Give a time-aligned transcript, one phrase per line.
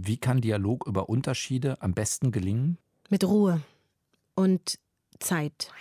[0.00, 2.78] Wie kann Dialog über Unterschiede am besten gelingen?
[3.10, 3.60] Mit Ruhe
[4.36, 4.78] und
[5.18, 5.72] Zeit.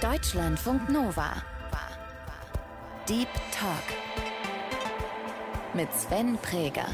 [0.00, 1.42] Deutschlandfunk Nova.
[3.06, 3.84] Deep Talk.
[5.74, 6.86] Mit Sven Präger.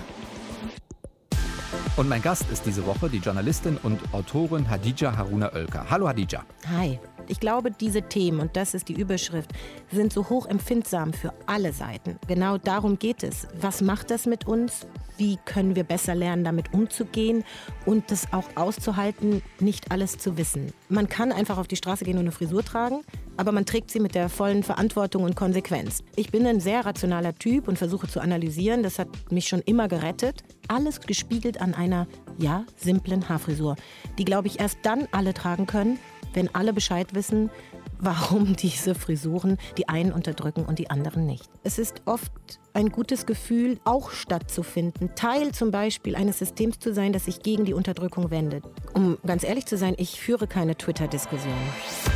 [1.96, 5.88] Und mein Gast ist diese Woche die Journalistin und Autorin Hadija Haruna Oelker.
[5.88, 6.44] Hallo Hadija.
[6.68, 6.98] Hi.
[7.30, 9.52] Ich glaube, diese Themen, und das ist die Überschrift,
[9.92, 12.18] sind so hoch empfindsam für alle Seiten.
[12.26, 13.46] Genau darum geht es.
[13.60, 14.88] Was macht das mit uns?
[15.16, 17.44] Wie können wir besser lernen, damit umzugehen
[17.86, 20.72] und das auch auszuhalten, nicht alles zu wissen?
[20.88, 23.02] Man kann einfach auf die Straße gehen und eine Frisur tragen,
[23.36, 26.02] aber man trägt sie mit der vollen Verantwortung und Konsequenz.
[26.16, 28.82] Ich bin ein sehr rationaler Typ und versuche zu analysieren.
[28.82, 30.42] Das hat mich schon immer gerettet.
[30.66, 33.76] Alles gespiegelt an einer, ja, simplen Haarfrisur,
[34.18, 35.98] die, glaube ich, erst dann alle tragen können,
[36.34, 37.50] wenn alle Bescheid wissen,
[37.98, 41.48] warum diese Frisuren die einen unterdrücken und die anderen nicht.
[41.62, 42.32] Es ist oft
[42.72, 47.64] ein gutes Gefühl, auch stattzufinden, Teil zum Beispiel eines Systems zu sein, das sich gegen
[47.64, 48.64] die Unterdrückung wendet.
[48.94, 51.52] Um ganz ehrlich zu sein, ich führe keine Twitter-Diskussion.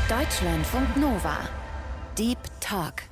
[0.09, 1.39] Deutschlandfunk Nova.
[2.17, 3.03] Deep Talk.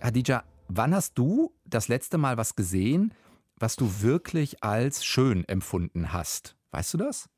[0.00, 3.14] Hadija, wann hast du das letzte Mal was gesehen,
[3.56, 6.56] was du wirklich als schön empfunden hast?
[6.70, 7.28] Weißt du das?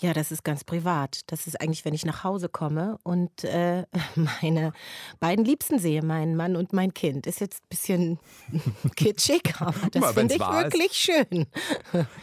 [0.00, 1.20] Ja, das ist ganz privat.
[1.28, 3.84] Das ist eigentlich, wenn ich nach Hause komme und äh,
[4.42, 4.72] meine
[5.20, 7.26] beiden Liebsten sehe, meinen Mann und mein Kind.
[7.26, 8.18] Ist jetzt ein bisschen
[8.96, 10.96] kitschig, aber das finde ich wirklich ist.
[10.96, 11.46] schön.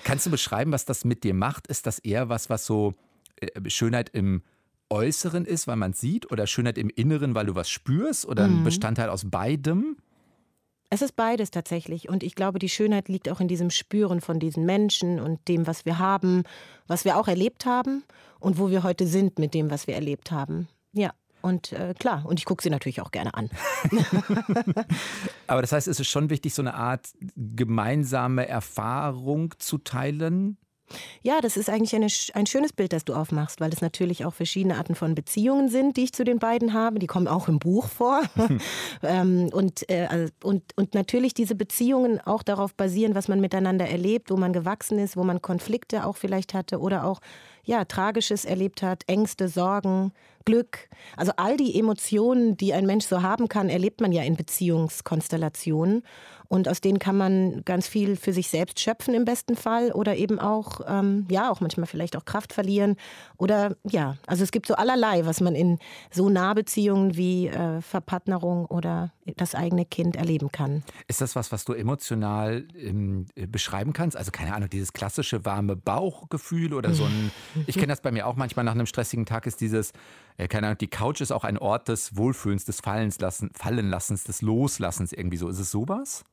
[0.03, 1.67] Kannst du beschreiben, was das mit dir macht?
[1.67, 2.94] Ist das eher was, was so
[3.38, 4.44] äh, Schönheit im
[4.89, 8.44] Äußeren ist, weil man es sieht, oder Schönheit im Inneren, weil du was spürst, oder
[8.44, 8.63] ein mhm.
[8.63, 9.97] Bestandteil aus beidem?
[10.94, 12.08] Es ist beides tatsächlich.
[12.08, 15.66] Und ich glaube, die Schönheit liegt auch in diesem Spüren von diesen Menschen und dem,
[15.66, 16.44] was wir haben,
[16.85, 18.03] was wir auch erlebt haben
[18.39, 20.67] und wo wir heute sind mit dem, was wir erlebt haben.
[20.91, 21.11] Ja.
[21.41, 23.50] Und äh, klar, und ich gucke sie natürlich auch gerne an.
[25.47, 30.59] Aber das heißt, es ist schon wichtig, so eine Art gemeinsame Erfahrung zu teilen
[31.22, 34.34] ja, das ist eigentlich eine, ein schönes Bild, das du aufmachst, weil es natürlich auch
[34.34, 37.00] verschiedene Arten von Beziehungen sind, die ich zu den beiden habe.
[37.00, 38.22] Die kommen auch im Buch vor.
[39.03, 44.30] ähm, und, äh, und, und natürlich diese Beziehungen auch darauf basieren, was man miteinander erlebt,
[44.30, 47.19] wo man gewachsen ist, wo man Konflikte auch vielleicht hatte oder auch
[47.63, 50.12] ja, Tragisches erlebt hat, Ängste, Sorgen,
[50.46, 50.90] Glück.
[51.18, 56.04] Also all die Emotionen, die ein Mensch so haben kann, erlebt man ja in Beziehungskonstellationen.
[56.54, 60.16] Und aus denen kann man ganz viel für sich selbst schöpfen im besten Fall oder
[60.16, 62.96] eben auch, ähm, ja, auch manchmal vielleicht auch Kraft verlieren.
[63.38, 65.80] Oder ja, also es gibt so allerlei, was man in
[66.12, 70.84] so Nahbeziehungen wie äh, Verpartnerung oder das eigene Kind erleben kann.
[71.08, 74.16] Ist das was, was du emotional ähm, beschreiben kannst?
[74.16, 77.31] Also keine Ahnung, dieses klassische warme Bauchgefühl oder so ein,
[77.66, 79.92] ich kenne das bei mir auch manchmal nach einem stressigen Tag, ist dieses,
[80.38, 84.23] äh, keine Ahnung, die Couch ist auch ein Ort des Wohlfühlens, des Fallens lassen, Fallenlassens,
[84.23, 85.47] des Loslassens irgendwie so.
[85.47, 86.23] Ist es sowas?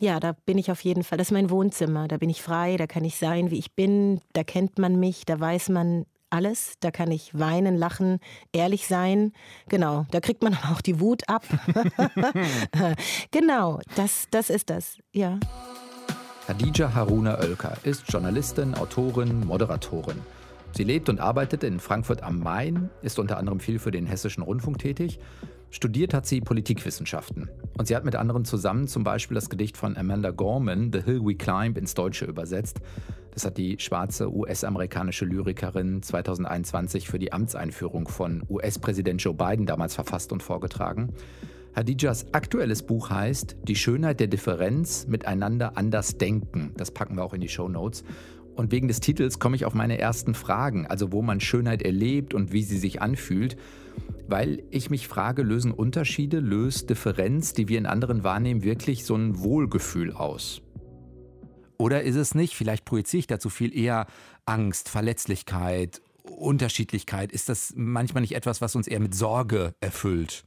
[0.00, 1.16] Ja, da bin ich auf jeden Fall.
[1.16, 2.06] Das ist mein Wohnzimmer.
[2.08, 4.20] Da bin ich frei, da kann ich sein, wie ich bin.
[4.34, 6.74] Da kennt man mich, da weiß man alles.
[6.80, 8.18] Da kann ich weinen, lachen,
[8.52, 9.32] ehrlich sein.
[9.68, 11.44] Genau, da kriegt man auch die Wut ab.
[13.30, 15.38] genau, das, das ist das, ja.
[16.46, 20.20] Hadija Haruna Oelker ist Journalistin, Autorin, Moderatorin.
[20.76, 24.42] Sie lebt und arbeitet in Frankfurt am Main, ist unter anderem viel für den Hessischen
[24.42, 25.18] Rundfunk tätig.
[25.70, 27.48] Studiert hat sie Politikwissenschaften.
[27.78, 31.24] Und sie hat mit anderen zusammen zum Beispiel das Gedicht von Amanda Gorman, The Hill
[31.24, 32.80] We Climb, ins Deutsche übersetzt.
[33.32, 39.94] Das hat die schwarze US-amerikanische Lyrikerin 2021 für die Amtseinführung von US-Präsident Joe Biden damals
[39.94, 41.14] verfasst und vorgetragen.
[41.74, 46.72] Hadijas aktuelles Buch heißt Die Schönheit der Differenz, miteinander anders denken.
[46.78, 48.02] Das packen wir auch in die Show Notes.
[48.56, 52.32] Und wegen des Titels komme ich auf meine ersten Fragen, also wo man Schönheit erlebt
[52.32, 53.56] und wie sie sich anfühlt.
[54.28, 59.14] Weil ich mich frage, lösen Unterschiede, löst Differenz, die wir in anderen wahrnehmen, wirklich so
[59.14, 60.62] ein Wohlgefühl aus?
[61.78, 62.54] Oder ist es nicht?
[62.54, 64.06] Vielleicht projiziere ich dazu viel eher
[64.46, 67.32] Angst, Verletzlichkeit, Unterschiedlichkeit.
[67.32, 70.45] Ist das manchmal nicht etwas, was uns eher mit Sorge erfüllt?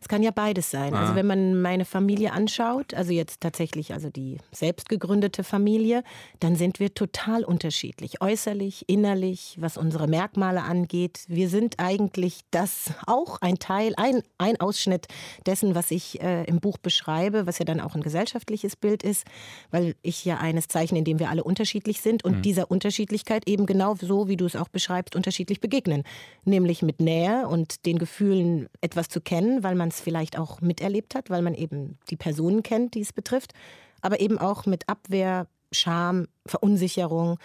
[0.00, 0.94] Es kann ja beides sein.
[0.94, 1.10] Also ah.
[1.10, 6.04] Also wenn man meine Familie anschaut, also jetzt tatsächlich also die selbst gegründete Familie,
[6.38, 11.24] dann sind wir total unterschiedlich, äußerlich, innerlich, was unsere Merkmale angeht.
[11.26, 15.08] Wir sind eigentlich das auch ein Teil, ein, ein Ausschnitt
[15.46, 19.26] dessen, was ich äh, im Buch beschreibe, was ja dann auch ein gesellschaftliches Bild ist,
[19.72, 22.42] weil ich ja eines zeichne, in dem wir alle unterschiedlich sind und mhm.
[22.42, 26.04] dieser Unterschiedlichkeit eben genau so, wie du es auch beschreibst, unterschiedlich begegnen.
[26.44, 31.14] Nämlich mit Nähe und den Gefühlen etwas zu kennen, weil man es vielleicht auch miterlebt
[31.14, 33.52] hat, weil man eben die Personen kennt, die es betrifft,
[34.00, 37.38] aber eben auch mit Abwehr, Scham, Verunsicherung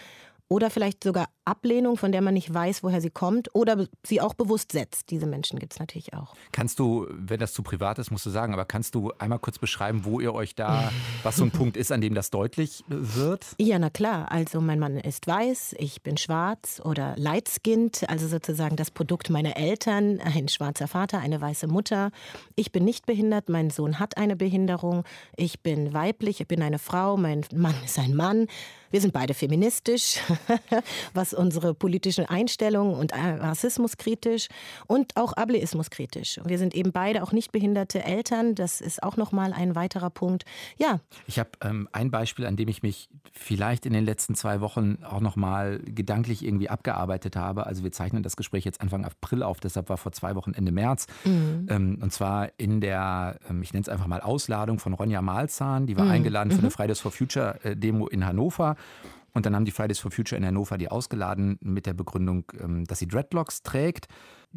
[0.48, 4.34] oder vielleicht sogar Ablehnung, von der man nicht weiß, woher sie kommt, oder sie auch
[4.34, 5.10] bewusst setzt.
[5.10, 6.34] Diese Menschen gibt es natürlich auch.
[6.52, 9.58] Kannst du, wenn das zu privat ist, musst du sagen, aber kannst du einmal kurz
[9.58, 10.90] beschreiben, wo ihr euch da,
[11.22, 13.46] was so ein Punkt ist, an dem das deutlich wird?
[13.60, 14.30] Ja, na klar.
[14.30, 19.56] Also mein Mann ist weiß, ich bin schwarz oder light-skinned, also sozusagen das Produkt meiner
[19.56, 22.10] Eltern, ein schwarzer Vater, eine weiße Mutter.
[22.56, 25.04] Ich bin nicht behindert, mein Sohn hat eine Behinderung,
[25.36, 28.46] ich bin weiblich, ich bin eine Frau, mein Mann ist ein Mann.
[28.96, 30.20] Wir sind beide feministisch,
[31.12, 34.48] was unsere politischen Einstellungen und äh, Rassismus kritisch
[34.86, 36.40] und auch Ableismus kritisch.
[36.46, 38.54] Wir sind eben beide auch nicht behinderte Eltern.
[38.54, 40.46] Das ist auch noch mal ein weiterer Punkt.
[40.78, 41.00] Ja.
[41.26, 44.96] Ich habe ähm, ein Beispiel, an dem ich mich vielleicht in den letzten zwei Wochen
[45.04, 47.66] auch noch mal gedanklich irgendwie abgearbeitet habe.
[47.66, 50.72] Also wir zeichnen das Gespräch jetzt Anfang April auf, deshalb war vor zwei Wochen Ende
[50.72, 51.06] März.
[51.26, 51.66] Mhm.
[51.68, 55.86] Ähm, und zwar in der, ähm, ich nenne es einfach mal Ausladung von Ronja Malzahn.
[55.86, 56.12] Die war mhm.
[56.12, 56.72] eingeladen für eine mhm.
[56.72, 58.76] Fridays for Future äh, Demo in Hannover.
[59.32, 62.84] Und dann haben die Fridays for Future in Hannover die ausgeladen mit der Begründung, ähm,
[62.84, 64.08] dass sie Dreadlocks trägt.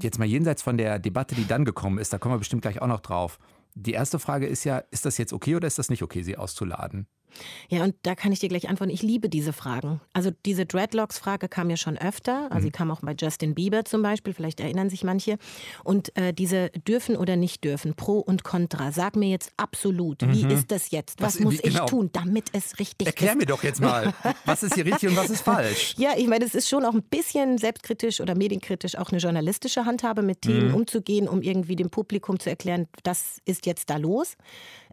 [0.01, 2.81] Jetzt mal jenseits von der Debatte, die dann gekommen ist, da kommen wir bestimmt gleich
[2.81, 3.39] auch noch drauf.
[3.75, 6.37] Die erste Frage ist ja, ist das jetzt okay oder ist das nicht okay, sie
[6.37, 7.07] auszuladen?
[7.69, 8.91] Ja, und da kann ich dir gleich antworten.
[8.91, 10.01] Ich liebe diese Fragen.
[10.13, 12.47] Also diese Dreadlocks-Frage kam ja schon öfter.
[12.49, 12.63] Also mhm.
[12.63, 14.33] sie kam auch bei Justin Bieber zum Beispiel.
[14.33, 15.37] Vielleicht erinnern sich manche.
[15.83, 18.91] Und äh, diese dürfen oder nicht dürfen, Pro und Contra.
[18.91, 20.33] Sag mir jetzt absolut, mhm.
[20.33, 21.21] wie ist das jetzt?
[21.21, 21.85] Was, was muss wie, genau.
[21.85, 23.35] ich tun, damit es richtig Erklär ist?
[23.35, 24.13] Erklär mir doch jetzt mal,
[24.45, 25.95] was ist hier richtig und was ist falsch?
[25.97, 29.85] Ja, ich meine, es ist schon auch ein bisschen selbstkritisch oder medienkritisch, auch eine journalistische
[29.85, 30.75] Handhabe, mit Themen mhm.
[30.75, 34.35] umzugehen, um irgendwie dem Publikum zu erklären, das ist jetzt da los.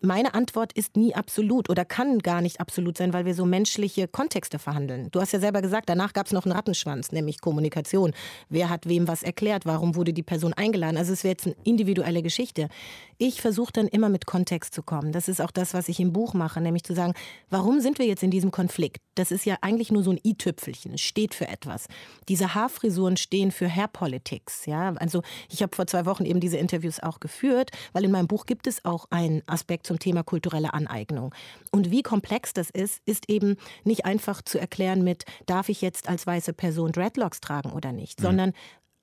[0.03, 4.07] Meine Antwort ist nie absolut oder kann gar nicht absolut sein, weil wir so menschliche
[4.07, 5.09] Kontexte verhandeln.
[5.11, 8.13] Du hast ja selber gesagt, danach gab es noch einen Rattenschwanz, nämlich Kommunikation.
[8.51, 9.65] Wer hat wem was erklärt?
[9.65, 10.99] Warum wurde die Person eingeladen?
[10.99, 12.69] Also es wäre jetzt eine individuelle Geschichte.
[13.19, 15.13] Ich versuche dann immer mit Kontext zu kommen.
[15.13, 17.15] Das ist auch das, was ich im Buch mache, nämlich zu sagen,
[17.49, 18.99] warum sind wir jetzt in diesem Konflikt?
[19.15, 20.95] Das ist ja eigentlich nur so ein i-Tüpfelchen.
[20.95, 21.87] Es steht für etwas.
[22.29, 24.67] Diese Haarfrisuren stehen für Hair Politics.
[24.67, 28.29] Ja, also ich habe vor zwei Wochen eben diese Interviews auch geführt, weil in meinem
[28.29, 31.35] Buch gibt es auch einen Aspekt zum Thema kulturelle Aneignung.
[31.71, 36.09] Und wie komplex das ist, ist eben nicht einfach zu erklären mit, darf ich jetzt
[36.09, 38.25] als weiße Person Dreadlocks tragen oder nicht, mhm.
[38.25, 38.53] sondern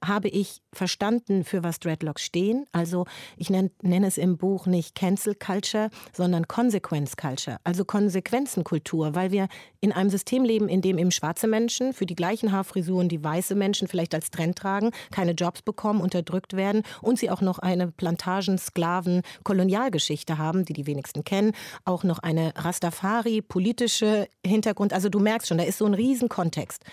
[0.03, 2.65] habe ich verstanden, für was Dreadlocks stehen.
[2.71, 3.05] Also
[3.38, 9.31] ich nenne, nenne es im Buch nicht Cancel Culture, sondern Consequence Culture, also Konsequenzenkultur, weil
[9.31, 9.47] wir
[9.79, 13.55] in einem System leben, in dem eben schwarze Menschen für die gleichen Haarfrisuren, die weiße
[13.55, 17.91] Menschen vielleicht als Trend tragen, keine Jobs bekommen, unterdrückt werden und sie auch noch eine
[17.91, 21.53] Plantagen, Sklaven, Kolonialgeschichte haben, die die wenigsten kennen,
[21.85, 24.94] auch noch eine Rastafari, politische Hintergrund.
[24.94, 26.83] Also du merkst schon, da ist so ein Riesenkontext.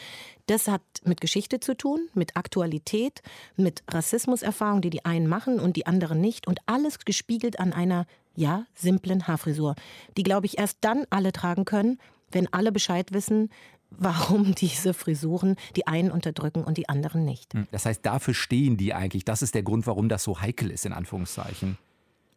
[0.46, 3.22] Das hat mit Geschichte zu tun, mit Aktualität,
[3.56, 6.46] mit Rassismuserfahrung, die die einen machen und die anderen nicht.
[6.46, 9.74] Und alles gespiegelt an einer, ja, simplen Haarfrisur,
[10.16, 11.98] die, glaube ich, erst dann alle tragen können,
[12.30, 13.50] wenn alle Bescheid wissen,
[13.90, 17.54] warum diese Frisuren die einen unterdrücken und die anderen nicht.
[17.54, 19.24] Hm, das heißt, dafür stehen die eigentlich.
[19.24, 21.76] Das ist der Grund, warum das so heikel ist, in Anführungszeichen.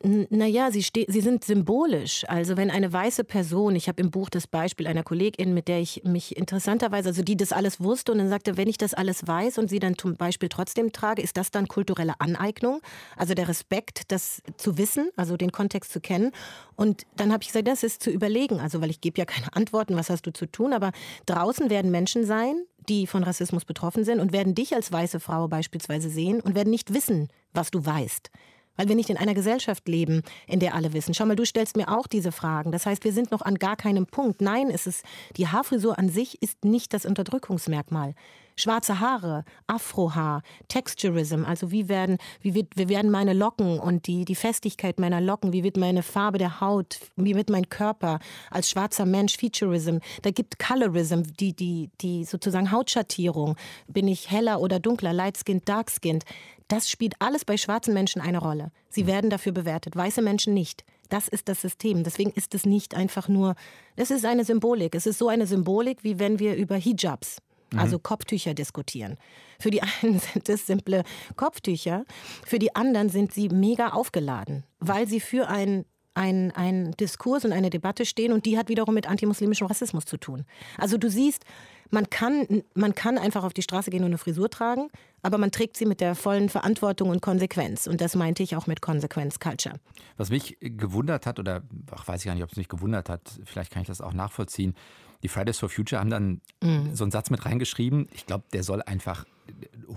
[0.05, 2.25] Naja, sie, sie sind symbolisch.
[2.27, 5.79] Also wenn eine weiße Person, ich habe im Buch das Beispiel einer Kollegin, mit der
[5.79, 9.25] ich mich interessanterweise, also die das alles wusste und dann sagte, wenn ich das alles
[9.25, 12.81] weiß und sie dann zum Beispiel trotzdem trage, ist das dann kulturelle Aneignung?
[13.15, 16.31] Also der Respekt, das zu wissen, also den Kontext zu kennen.
[16.75, 18.59] Und dann habe ich gesagt, das ist zu überlegen.
[18.59, 20.91] Also weil ich gebe ja keine Antworten, was hast du zu tun, aber
[21.27, 25.47] draußen werden Menschen sein, die von Rassismus betroffen sind und werden dich als weiße Frau
[25.47, 28.31] beispielsweise sehen und werden nicht wissen, was du weißt
[28.75, 31.13] weil wir nicht in einer Gesellschaft leben, in der alle wissen.
[31.13, 32.71] Schau mal, du stellst mir auch diese Fragen.
[32.71, 34.41] Das heißt, wir sind noch an gar keinem Punkt.
[34.41, 35.03] Nein, es ist,
[35.37, 38.15] die Haarfrisur an sich ist nicht das Unterdrückungsmerkmal.
[38.55, 44.25] Schwarze Haare, Afrohaar, Texturism, also wie werden, wie wird, wie werden meine Locken und die,
[44.25, 48.19] die Festigkeit meiner Locken, wie wird meine Farbe der Haut, wie wird mein Körper
[48.51, 53.55] als schwarzer Mensch, Featurism, da gibt Colorism, die, die, die sozusagen Hautschattierung,
[53.87, 56.25] bin ich heller oder dunkler, light skinned, dark skinned,
[56.67, 58.71] das spielt alles bei schwarzen Menschen eine Rolle.
[58.89, 59.07] Sie hm.
[59.07, 60.83] werden dafür bewertet, weiße Menschen nicht.
[61.09, 62.03] Das ist das System.
[62.03, 63.53] Deswegen ist es nicht einfach nur,
[63.95, 64.95] es ist eine Symbolik.
[64.95, 67.37] Es ist so eine Symbolik, wie wenn wir über Hijabs,
[67.73, 67.79] mhm.
[67.79, 69.17] also Kopftücher diskutieren.
[69.59, 71.03] Für die einen sind es simple
[71.35, 72.05] Kopftücher,
[72.45, 77.51] für die anderen sind sie mega aufgeladen, weil sie für ein ein, ein Diskurs und
[77.53, 80.45] eine Debatte stehen und die hat wiederum mit antimuslimischem Rassismus zu tun.
[80.77, 81.43] Also du siehst,
[81.89, 84.89] man kann, man kann einfach auf die Straße gehen und eine Frisur tragen,
[85.21, 87.87] aber man trägt sie mit der vollen Verantwortung und Konsequenz.
[87.87, 89.75] Und das meinte ich auch mit Konsequenz Culture.
[90.17, 91.61] Was mich gewundert hat, oder
[91.91, 94.13] ach, weiß ich gar nicht, ob es mich gewundert hat, vielleicht kann ich das auch
[94.13, 94.75] nachvollziehen.
[95.23, 96.93] Die Fridays for Future haben dann mhm.
[96.95, 98.07] so einen Satz mit reingeschrieben.
[98.13, 99.25] Ich glaube, der soll einfach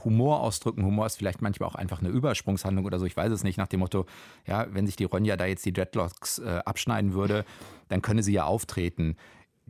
[0.05, 0.85] Humor ausdrücken.
[0.85, 3.07] Humor ist vielleicht manchmal auch einfach eine Übersprungshandlung oder so.
[3.07, 3.59] Ich weiß es nicht.
[3.59, 4.07] Nach dem Motto,
[4.47, 7.45] ja, wenn sich die Ronja da jetzt die Dreadlocks äh, abschneiden würde,
[7.89, 9.17] dann könne sie ja auftreten.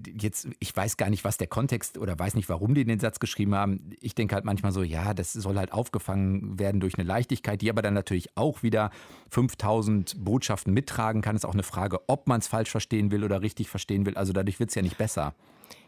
[0.05, 3.19] Jetzt, ich weiß gar nicht, was der Kontext oder weiß nicht, warum die den Satz
[3.19, 3.91] geschrieben haben.
[4.01, 7.71] Ich denke halt manchmal so, ja, das soll halt aufgefangen werden durch eine Leichtigkeit, die
[7.71, 8.91] aber dann natürlich auch wieder
[9.31, 11.37] 5000 Botschaften mittragen kann.
[11.37, 14.17] Es ist auch eine Frage, ob man es falsch verstehen will oder richtig verstehen will.
[14.17, 15.35] Also dadurch wird es ja nicht besser.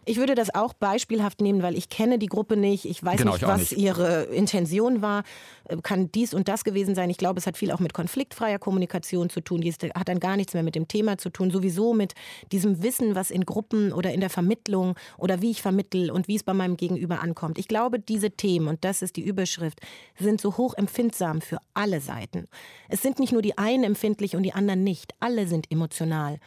[0.09, 2.87] Ich würde das auch beispielhaft nehmen, weil ich kenne die Gruppe nicht.
[2.87, 3.77] Ich weiß genau, nicht, ich was nicht.
[3.77, 5.23] ihre Intention war.
[5.65, 7.11] Äh, kann dies und das gewesen sein.
[7.11, 9.61] Ich glaube, es hat viel auch mit konfliktfreier Kommunikation zu tun.
[9.61, 11.51] Die hat dann gar nichts mehr mit dem Thema zu tun.
[11.51, 12.15] Sowieso mit
[12.53, 16.37] diesem Wissen, was in Gruppen oder in der Vermittlung oder wie ich vermittel und wie
[16.37, 17.59] es bei meinem Gegenüber ankommt.
[17.59, 19.81] Ich glaube, diese Themen, und das ist die Überschrift,
[20.19, 22.49] sind so hoch empfindsam für alle Seiten.
[22.89, 25.13] Es sind nicht nur die einen empfindlich und die anderen nicht.
[25.21, 26.39] Alle sind emotional.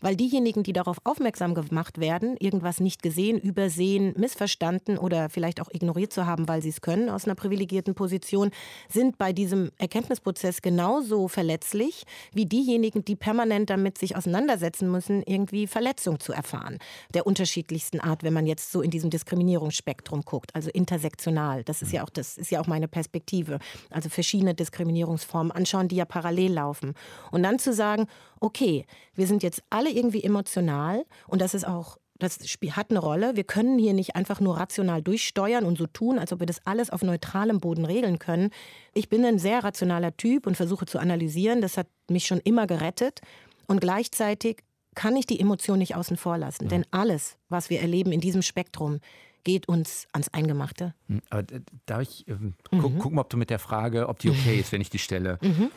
[0.00, 5.68] Weil diejenigen, die darauf aufmerksam gemacht werden, irgendwas nicht gesehen, übersehen, missverstanden oder vielleicht auch
[5.72, 8.50] ignoriert zu haben, weil sie es können aus einer privilegierten Position,
[8.88, 15.66] sind bei diesem Erkenntnisprozess genauso verletzlich wie diejenigen, die permanent damit sich auseinandersetzen müssen, irgendwie
[15.66, 16.78] Verletzung zu erfahren.
[17.14, 21.64] Der unterschiedlichsten Art, wenn man jetzt so in diesem Diskriminierungsspektrum guckt, also intersektional.
[21.64, 23.58] Das ist ja auch, das ist ja auch meine Perspektive.
[23.90, 26.94] Also verschiedene Diskriminierungsformen anschauen, die ja parallel laufen.
[27.30, 28.06] Und dann zu sagen,
[28.40, 32.38] okay, wir sind jetzt alle irgendwie emotional und das ist auch das
[32.72, 33.36] hat eine Rolle.
[33.36, 36.66] Wir können hier nicht einfach nur rational durchsteuern und so tun, als ob wir das
[36.66, 38.50] alles auf neutralem Boden regeln können.
[38.92, 41.60] Ich bin ein sehr rationaler Typ und versuche zu analysieren.
[41.60, 43.20] Das hat mich schon immer gerettet.
[43.66, 44.64] Und gleichzeitig
[44.94, 46.64] kann ich die Emotion nicht außen vor lassen.
[46.64, 46.68] Mhm.
[46.70, 48.98] Denn alles, was wir erleben in diesem Spektrum,
[49.44, 50.94] geht uns ans Eingemachte.
[51.06, 51.44] Hm, aber
[51.86, 52.82] darf ich ähm, mhm.
[52.82, 55.38] gu gucken, ob du mit der Frage, ob die okay ist, wenn ich die stelle?
[55.40, 55.70] Mhm.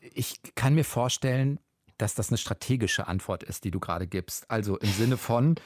[0.00, 1.60] Ich kann mir vorstellen,
[1.98, 4.50] dass das eine strategische Antwort ist, die du gerade gibst.
[4.50, 5.56] Also im Sinne von,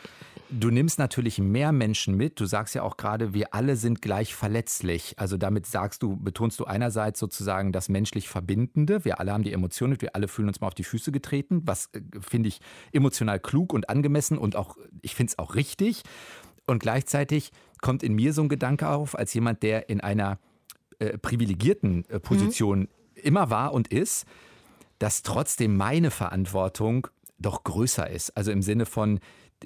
[0.50, 2.40] du nimmst natürlich mehr Menschen mit.
[2.40, 5.14] Du sagst ja auch gerade, wir alle sind gleich verletzlich.
[5.18, 9.04] Also damit sagst du, betonst du einerseits sozusagen das menschlich Verbindende.
[9.04, 11.90] Wir alle haben die Emotionen, wir alle fühlen uns mal auf die Füße getreten, was
[11.92, 12.60] äh, finde ich
[12.92, 16.02] emotional klug und angemessen und auch, ich finde es auch richtig.
[16.66, 20.38] Und gleichzeitig kommt in mir so ein Gedanke auf, als jemand, der in einer
[20.98, 22.88] äh, privilegierten äh, Position mhm.
[23.16, 24.24] immer war und ist,
[25.02, 28.36] dass trotzdem meine Verantwortung doch größer ist.
[28.36, 29.18] Also im Sinne von,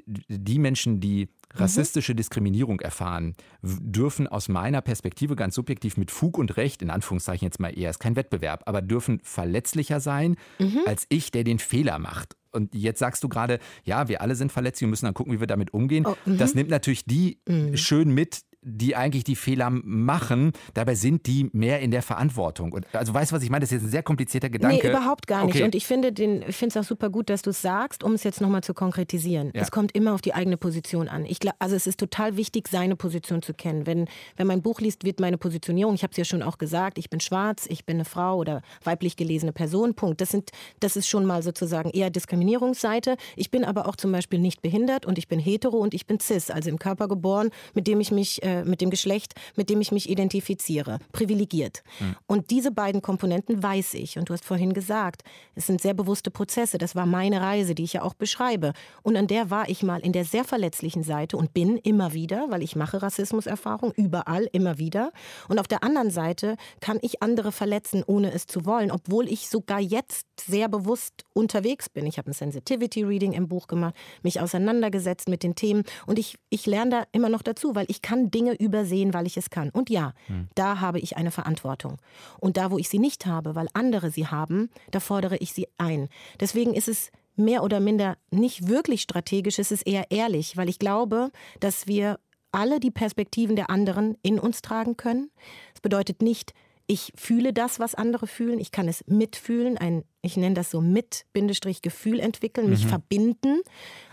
[0.07, 6.57] die Menschen, die rassistische Diskriminierung erfahren, dürfen aus meiner Perspektive ganz subjektiv mit Fug und
[6.57, 10.81] Recht, in Anführungszeichen jetzt mal eher, ist kein Wettbewerb, aber dürfen verletzlicher sein mhm.
[10.87, 12.35] als ich, der den Fehler macht.
[12.53, 15.41] Und jetzt sagst du gerade, ja, wir alle sind verletzt, wir müssen dann gucken, wie
[15.41, 16.07] wir damit umgehen.
[16.07, 16.61] Oh, das mhm.
[16.61, 17.77] nimmt natürlich die mhm.
[17.77, 20.53] schön mit, die eigentlich die Fehler machen.
[20.75, 22.73] Dabei sind die mehr in der Verantwortung.
[22.73, 23.61] Und also weißt du, was ich meine?
[23.61, 24.85] Das ist jetzt ein sehr komplizierter Gedanke.
[24.85, 25.55] Nee, überhaupt gar nicht.
[25.55, 25.65] Okay.
[25.65, 28.63] Und ich finde es auch super gut, dass du es sagst, um es jetzt nochmal
[28.63, 29.53] zu konkretisieren.
[29.55, 29.63] Ja.
[29.63, 31.25] Es kommt immer auf die eigene Position an.
[31.27, 33.87] Ich glaub, also es ist total wichtig, seine Position zu kennen.
[33.87, 36.99] Wenn, wenn mein Buch liest, wird meine Positionierung, ich habe es ja schon auch gesagt,
[36.99, 40.21] ich bin schwarz, ich bin eine Frau oder weiblich gelesene Person, Punkt.
[40.21, 43.17] Das, sind, das ist schon mal sozusagen eher Diskriminierungsseite.
[43.37, 46.19] Ich bin aber auch zum Beispiel nicht behindert und ich bin hetero und ich bin
[46.19, 49.81] cis, also im Körper geboren, mit dem ich mich äh, mit dem Geschlecht, mit dem
[49.81, 51.83] ich mich identifiziere, privilegiert.
[52.01, 52.17] Mhm.
[52.27, 54.19] Und diese beiden Komponenten weiß ich.
[54.19, 55.23] Und du hast vorhin gesagt,
[55.55, 56.79] es sind sehr bewusste Prozesse.
[56.79, 58.73] Das war meine Reise, die ich ja auch beschreibe.
[59.03, 62.47] Und an der war ich mal in der sehr verletzlichen Seite und bin immer wieder,
[62.51, 65.13] weil ich mache Rassismuserfahrung überall immer wieder.
[65.49, 69.49] Und auf der anderen Seite kann ich andere verletzen, ohne es zu wollen, obwohl ich
[69.49, 72.07] sogar jetzt sehr bewusst unterwegs bin.
[72.07, 76.37] Ich habe ein Sensitivity Reading im Buch gemacht, mich auseinandergesetzt mit den Themen und ich,
[76.51, 79.71] ich lerne da immer noch dazu, weil ich kann Dinge übersehen, weil ich es kann.
[79.71, 80.49] Und ja, hm.
[80.55, 81.97] da habe ich eine Verantwortung.
[82.39, 85.69] Und da, wo ich sie nicht habe, weil andere sie haben, da fordere ich sie
[85.79, 86.09] ein.
[86.39, 90.79] Deswegen ist es mehr oder minder nicht wirklich strategisch, es ist eher ehrlich, weil ich
[90.79, 92.19] glaube, dass wir
[92.53, 95.31] alle die Perspektiven der anderen in uns tragen können.
[95.75, 96.53] Es bedeutet nicht,
[96.87, 98.61] ich fühle das, was andere fühlen.
[98.61, 102.89] Ich kann es mitfühlen, ein, ich nenne das so mit-Gefühl entwickeln, mich mhm.
[102.91, 103.61] verbinden,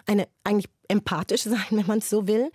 [0.07, 2.51] eine eigentlich empathisch sein, wenn man es so will.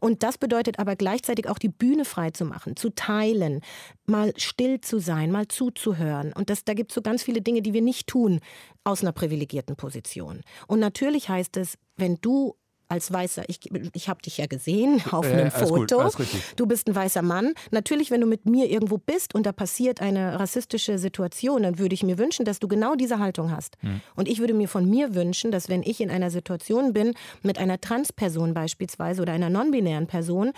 [0.00, 3.60] Und das bedeutet aber gleichzeitig auch die Bühne frei zu machen, zu teilen,
[4.06, 6.32] mal still zu sein, mal zuzuhören.
[6.32, 8.40] Und das, da gibt es so ganz viele Dinge, die wir nicht tun
[8.84, 10.40] aus einer privilegierten Position.
[10.66, 12.56] Und natürlich heißt es, wenn du
[12.92, 13.60] als Weißer, ich,
[13.94, 16.10] ich habe dich ja gesehen auf einem äh, Foto.
[16.10, 17.54] Gut, du bist ein weißer Mann.
[17.70, 21.94] Natürlich, wenn du mit mir irgendwo bist und da passiert eine rassistische Situation, dann würde
[21.94, 23.78] ich mir wünschen, dass du genau diese Haltung hast.
[23.80, 24.02] Hm.
[24.14, 27.58] Und ich würde mir von mir wünschen, dass wenn ich in einer Situation bin, mit
[27.58, 30.52] einer Transperson beispielsweise oder einer non-binären Person,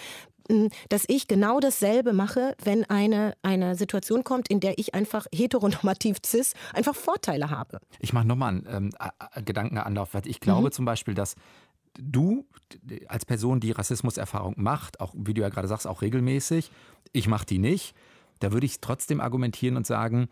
[0.48, 5.26] hm, dass ich genau dasselbe mache, wenn eine, eine Situation kommt, in der ich einfach
[5.32, 7.80] heteronormativ cis einfach Vorteile habe.
[8.00, 10.72] Ich mache nochmal einen ähm, Gedankenanlauf, weil ich glaube mhm.
[10.72, 11.36] zum Beispiel, dass
[11.98, 12.46] du
[13.08, 16.70] als Person, die Rassismuserfahrung macht, auch wie du ja gerade sagst, auch regelmäßig,
[17.12, 17.94] ich mache die nicht,
[18.40, 20.28] da würde ich trotzdem argumentieren und sagen,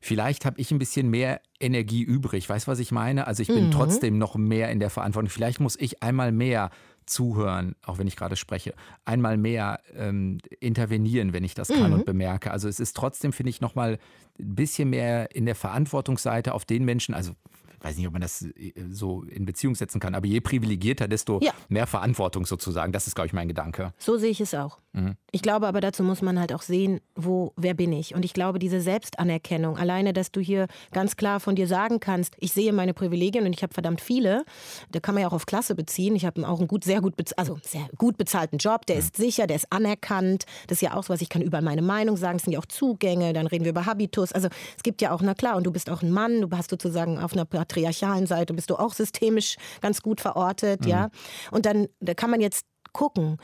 [0.00, 2.48] vielleicht habe ich ein bisschen mehr Energie übrig.
[2.48, 3.26] Weißt du, was ich meine?
[3.26, 3.70] Also ich bin mhm.
[3.70, 5.30] trotzdem noch mehr in der Verantwortung.
[5.30, 6.70] Vielleicht muss ich einmal mehr
[7.06, 8.74] zuhören, auch wenn ich gerade spreche,
[9.04, 11.98] einmal mehr ähm, intervenieren, wenn ich das kann mhm.
[11.98, 12.50] und bemerke.
[12.50, 13.98] Also es ist trotzdem, finde ich, nochmal
[14.38, 17.32] ein bisschen mehr in der Verantwortungsseite auf den Menschen, also
[17.80, 21.40] weiß nicht, ob man das äh, so in Beziehung setzen kann, aber je privilegierter, desto
[21.40, 21.52] ja.
[21.68, 22.92] mehr Verantwortung sozusagen.
[22.92, 23.92] Das ist, glaube ich, mein Gedanke.
[23.98, 24.78] So sehe ich es auch.
[24.92, 25.16] Mhm.
[25.30, 28.14] Ich glaube aber, dazu muss man halt auch sehen, wo, wer bin ich.
[28.14, 32.34] Und ich glaube, diese Selbstanerkennung, alleine, dass du hier ganz klar von dir sagen kannst,
[32.38, 34.44] ich sehe meine Privilegien und ich habe verdammt viele,
[34.90, 36.16] da kann man ja auch auf Klasse beziehen.
[36.16, 39.02] Ich habe auch einen gut, sehr gut, also sehr gut bezahlten Job, der mhm.
[39.02, 40.46] ist sicher, der ist anerkannt.
[40.66, 42.58] Das ist ja auch so was, ich kann überall meine Meinung sagen, es sind ja
[42.58, 44.32] auch Zugänge, dann reden wir über Habitus.
[44.32, 46.70] Also es gibt ja auch, na klar, und du bist auch ein Mann, du hast
[46.70, 50.88] sozusagen auf einer patriarchalen Seite, bist du auch systemisch ganz gut verortet, mhm.
[50.88, 51.10] ja.
[51.50, 53.36] Und dann, da kann man jetzt gucken,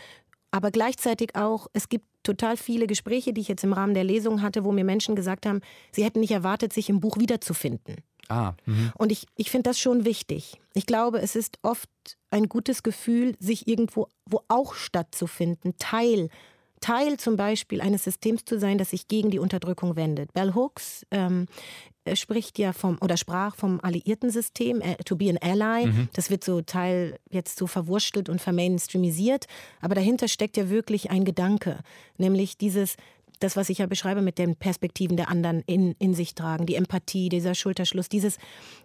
[0.50, 4.40] aber gleichzeitig auch, es gibt total viele Gespräche, die ich jetzt im Rahmen der Lesung
[4.40, 5.60] hatte, wo mir Menschen gesagt haben,
[5.92, 7.96] sie hätten nicht erwartet, sich im Buch wiederzufinden.
[8.30, 8.92] Ah, mh.
[8.96, 10.58] und ich, ich finde das schon wichtig.
[10.72, 11.90] Ich glaube, es ist oft
[12.30, 16.30] ein gutes Gefühl, sich irgendwo wo auch stattzufinden, Teil
[16.80, 20.34] Teil zum Beispiel eines Systems zu sein, das sich gegen die Unterdrückung wendet.
[20.34, 21.46] Bell Hooks ähm,
[22.14, 25.86] spricht ja vom oder sprach vom alliierten System, äh, to be an ally.
[25.86, 26.08] Mhm.
[26.12, 29.46] Das wird so Teil jetzt so verwurstelt und vermainstreamisiert,
[29.80, 31.78] aber dahinter steckt ja wirklich ein Gedanke,
[32.18, 32.96] nämlich dieses
[33.44, 36.76] das, was ich ja beschreibe mit den Perspektiven der anderen in, in sich tragen, die
[36.76, 38.38] Empathie, dieser Schulterschluss, dieses,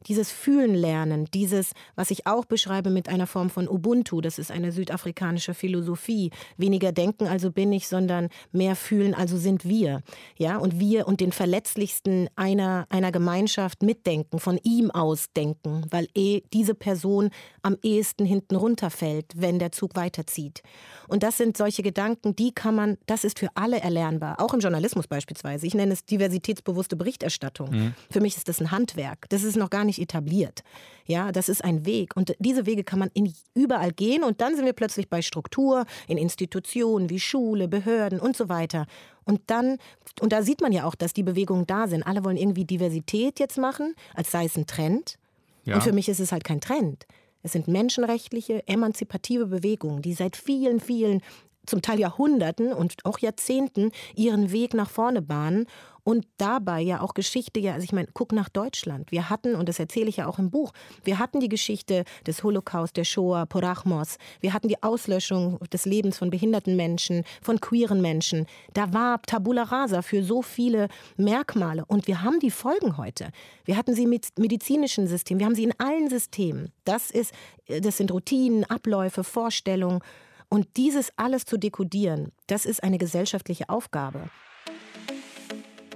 [0.08, 4.52] dieses Fühlen lernen, dieses, was ich auch beschreibe mit einer Form von Ubuntu, das ist
[4.52, 6.32] eine südafrikanische Philosophie.
[6.58, 10.02] Weniger denken, also bin ich, sondern mehr fühlen, also sind wir.
[10.38, 16.08] Ja, und wir und den Verletzlichsten einer, einer Gemeinschaft mitdenken, von ihm aus denken, weil
[16.16, 17.30] eh diese Person
[17.62, 20.64] am ehesten hinten runterfällt, wenn der Zug weiterzieht.
[21.08, 24.60] Und das sind solche Gedanken, die kann man, das ist für alle erlernbar, auch im
[24.60, 25.68] Journalismus beispielsweise.
[25.68, 27.70] Ich nenne es diversitätsbewusste Berichterstattung.
[27.72, 27.94] Mhm.
[28.10, 29.30] Für mich ist das ein Handwerk.
[29.30, 30.64] Das ist noch gar nicht etabliert.
[31.06, 32.16] Ja, das ist ein Weg.
[32.16, 34.24] Und diese Wege kann man in, überall gehen.
[34.24, 38.86] Und dann sind wir plötzlich bei Struktur, in Institutionen wie Schule, Behörden und so weiter.
[39.26, 39.78] Und dann,
[40.22, 42.04] und da sieht man ja auch, dass die Bewegungen da sind.
[42.04, 45.18] Alle wollen irgendwie Diversität jetzt machen, als sei es ein Trend.
[45.66, 45.76] Ja.
[45.76, 47.06] Und für mich ist es halt kein Trend.
[47.42, 51.22] Es sind menschenrechtliche, emanzipative Bewegungen, die seit vielen, vielen,
[51.70, 55.68] zum Teil Jahrhunderten und auch Jahrzehnten ihren Weg nach vorne bahnen
[56.10, 59.12] und dabei ja auch Geschichte, ja, also ich meine, guck nach Deutschland.
[59.12, 60.72] Wir hatten, und das erzähle ich ja auch im Buch,
[61.04, 64.18] wir hatten die Geschichte des Holocaust, der Shoah, Porachmos.
[64.40, 68.48] Wir hatten die Auslöschung des Lebens von behinderten Menschen, von queeren Menschen.
[68.74, 71.86] Da war Tabula rasa für so viele Merkmale.
[71.86, 73.30] Und wir haben die Folgen heute.
[73.66, 76.72] Wir hatten sie mit medizinischen Systemen, wir haben sie in allen Systemen.
[76.86, 77.34] Das, ist,
[77.68, 80.02] das sind Routinen, Abläufe, Vorstellungen.
[80.50, 84.30] Und dieses alles zu dekodieren, das ist eine gesellschaftliche Aufgabe.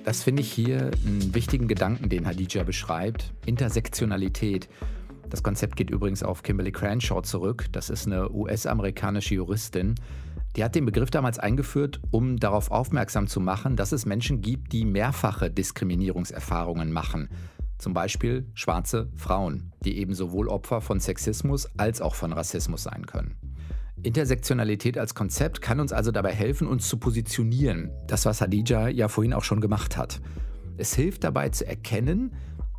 [0.04, 3.34] Das finde ich hier einen wichtigen Gedanken, den Hadija beschreibt.
[3.48, 4.70] Intersektionalität.
[5.30, 7.66] Das Konzept geht übrigens auf Kimberly Crenshaw zurück.
[7.72, 9.96] Das ist eine US-amerikanische Juristin.
[10.56, 14.72] Die hat den Begriff damals eingeführt, um darauf aufmerksam zu machen, dass es Menschen gibt,
[14.72, 17.30] die mehrfache Diskriminierungserfahrungen machen.
[17.80, 23.08] Zum Beispiel schwarze Frauen, die eben sowohl Opfer von Sexismus als auch von Rassismus sein
[23.08, 23.36] können.
[24.04, 27.90] Intersektionalität als Konzept kann uns also dabei helfen, uns zu positionieren.
[28.08, 30.22] Das, was Hadija ja vorhin auch schon gemacht hat.
[30.78, 32.34] Es hilft dabei zu erkennen,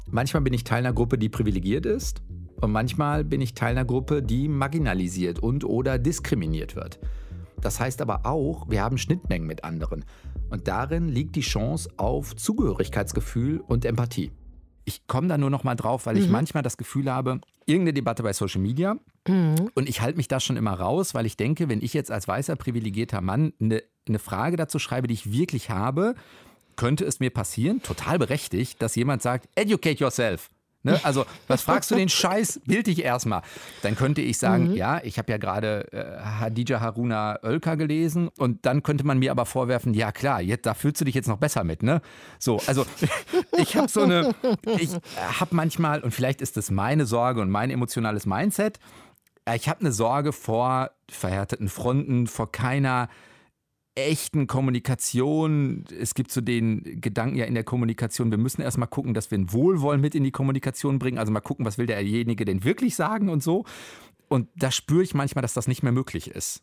[0.06, 2.22] manchmal bin ich Teil einer Gruppe, die privilegiert ist
[2.60, 7.00] und manchmal bin ich Teil einer Gruppe, die marginalisiert und oder diskriminiert wird.
[7.60, 10.04] Das heißt aber auch, wir haben Schnittmengen mit anderen.
[10.50, 14.30] Und darin liegt die Chance auf Zugehörigkeitsgefühl und Empathie.
[14.85, 16.33] Ich komme da nur noch mal drauf, weil ich mhm.
[16.33, 19.70] manchmal das Gefühl habe, irgendeine Debatte bei Social Media mhm.
[19.75, 22.29] und ich halte mich da schon immer raus, weil ich denke, wenn ich jetzt als
[22.29, 26.14] weißer privilegierter Mann eine, eine Frage dazu schreibe, die ich wirklich habe,
[26.77, 30.51] könnte es mir passieren, total berechtigt, dass jemand sagt, educate yourself.
[30.85, 31.01] Ne?
[31.03, 32.61] Also, was fragst du den Scheiß?
[32.66, 33.42] Bild dich erstmal.
[33.83, 34.77] Dann könnte ich sagen, mhm.
[34.77, 39.31] ja, ich habe ja gerade äh, Hadija Haruna Oelker gelesen und dann könnte man mir
[39.31, 42.03] aber vorwerfen, ja klar, jetzt, da fühlst du dich jetzt noch besser mit, ne?
[42.38, 42.85] So, also
[43.57, 44.35] ich habe so eine,
[44.79, 48.79] ich habe manchmal, und vielleicht ist das meine Sorge und mein emotionales Mindset,
[49.55, 53.09] ich habe eine Sorge vor verhärteten Fronten, vor keiner
[53.94, 55.85] echten Kommunikation.
[55.98, 59.38] Es gibt so den Gedanken ja in der Kommunikation, wir müssen erstmal gucken, dass wir
[59.38, 61.18] ein Wohlwollen mit in die Kommunikation bringen.
[61.18, 63.64] Also mal gucken, was will derjenige denn wirklich sagen und so.
[64.28, 66.62] Und da spüre ich manchmal, dass das nicht mehr möglich ist.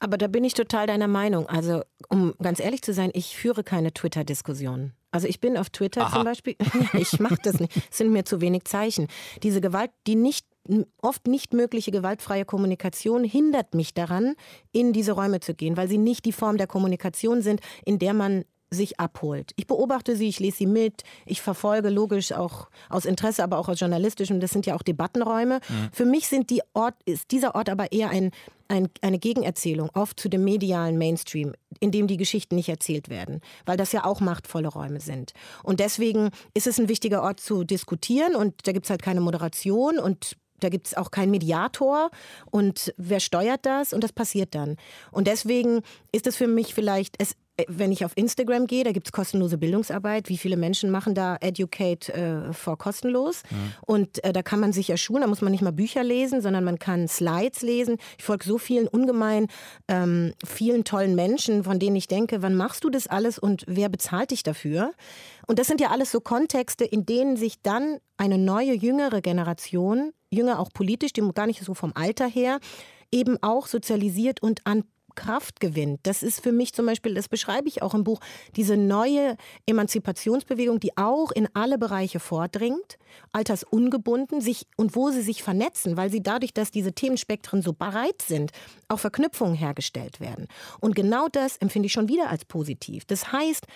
[0.00, 1.46] Aber da bin ich total deiner Meinung.
[1.46, 4.94] Also, um ganz ehrlich zu sein, ich führe keine Twitter-Diskussionen.
[5.10, 6.16] Also ich bin auf Twitter Aha.
[6.16, 6.56] zum Beispiel,
[6.94, 9.08] ich mache das nicht, es sind mir zu wenig Zeichen.
[9.42, 10.46] Diese Gewalt, die nicht
[11.00, 14.34] oft nicht mögliche gewaltfreie Kommunikation hindert mich daran,
[14.70, 18.14] in diese Räume zu gehen, weil sie nicht die Form der Kommunikation sind, in der
[18.14, 19.52] man sich abholt.
[19.56, 23.68] Ich beobachte sie, ich lese sie mit, ich verfolge logisch auch aus Interesse, aber auch
[23.68, 25.60] aus journalistischem, das sind ja auch Debattenräume.
[25.68, 25.88] Mhm.
[25.92, 28.30] Für mich sind die Ort, ist dieser Ort aber eher ein,
[28.68, 33.40] ein, eine Gegenerzählung, oft zu dem medialen Mainstream, in dem die Geschichten nicht erzählt werden,
[33.66, 35.32] weil das ja auch machtvolle Räume sind.
[35.62, 39.20] Und deswegen ist es ein wichtiger Ort zu diskutieren und da gibt es halt keine
[39.20, 42.10] Moderation und da gibt es auch keinen Mediator
[42.50, 44.76] und wer steuert das und das passiert dann.
[45.10, 48.92] Und deswegen ist es für mich vielleicht, es, äh, wenn ich auf Instagram gehe, da
[48.92, 50.28] gibt es kostenlose Bildungsarbeit.
[50.28, 53.42] Wie viele Menschen machen da Educate äh, for kostenlos?
[53.50, 53.56] Ja.
[53.86, 56.40] Und äh, da kann man sich ja schulen, da muss man nicht mal Bücher lesen,
[56.40, 57.96] sondern man kann Slides lesen.
[58.18, 59.48] Ich folge so vielen ungemein
[59.88, 63.88] ähm, vielen tollen Menschen, von denen ich denke, wann machst du das alles und wer
[63.88, 64.92] bezahlt dich dafür?
[65.46, 70.12] Und das sind ja alles so Kontexte, in denen sich dann eine neue, jüngere Generation,
[70.32, 72.58] jünger auch politisch, die gar nicht so vom Alter her,
[73.12, 76.00] eben auch sozialisiert und an Kraft gewinnt.
[76.04, 78.20] Das ist für mich zum Beispiel, das beschreibe ich auch im Buch,
[78.56, 82.98] diese neue Emanzipationsbewegung, die auch in alle Bereiche vordringt,
[83.32, 88.22] altersungebunden sich und wo sie sich vernetzen, weil sie dadurch, dass diese Themenspektren so breit
[88.22, 88.52] sind,
[88.88, 90.46] auch Verknüpfungen hergestellt werden.
[90.80, 93.04] Und genau das empfinde ich schon wieder als positiv.
[93.04, 93.66] Das heißt,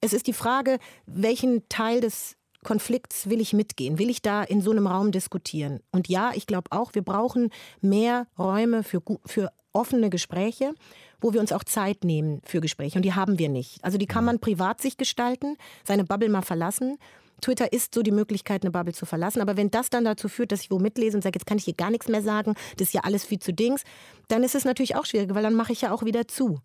[0.00, 3.98] es ist die Frage, welchen Teil des Konflikts will ich mitgehen?
[3.98, 5.80] Will ich da in so einem Raum diskutieren?
[5.92, 10.74] Und ja, ich glaube auch, wir brauchen mehr Räume für, für offene Gespräche,
[11.20, 12.98] wo wir uns auch Zeit nehmen für Gespräche.
[12.98, 13.82] Und die haben wir nicht.
[13.84, 16.98] Also die kann man privat sich gestalten, seine Bubble mal verlassen.
[17.40, 19.40] Twitter ist so die Möglichkeit, eine Bubble zu verlassen.
[19.40, 21.64] Aber wenn das dann dazu führt, dass ich wo mitlese und sage, jetzt kann ich
[21.64, 23.82] hier gar nichts mehr sagen, das ist ja alles viel zu Dings,
[24.28, 26.60] dann ist es natürlich auch schwierig, weil dann mache ich ja auch wieder zu.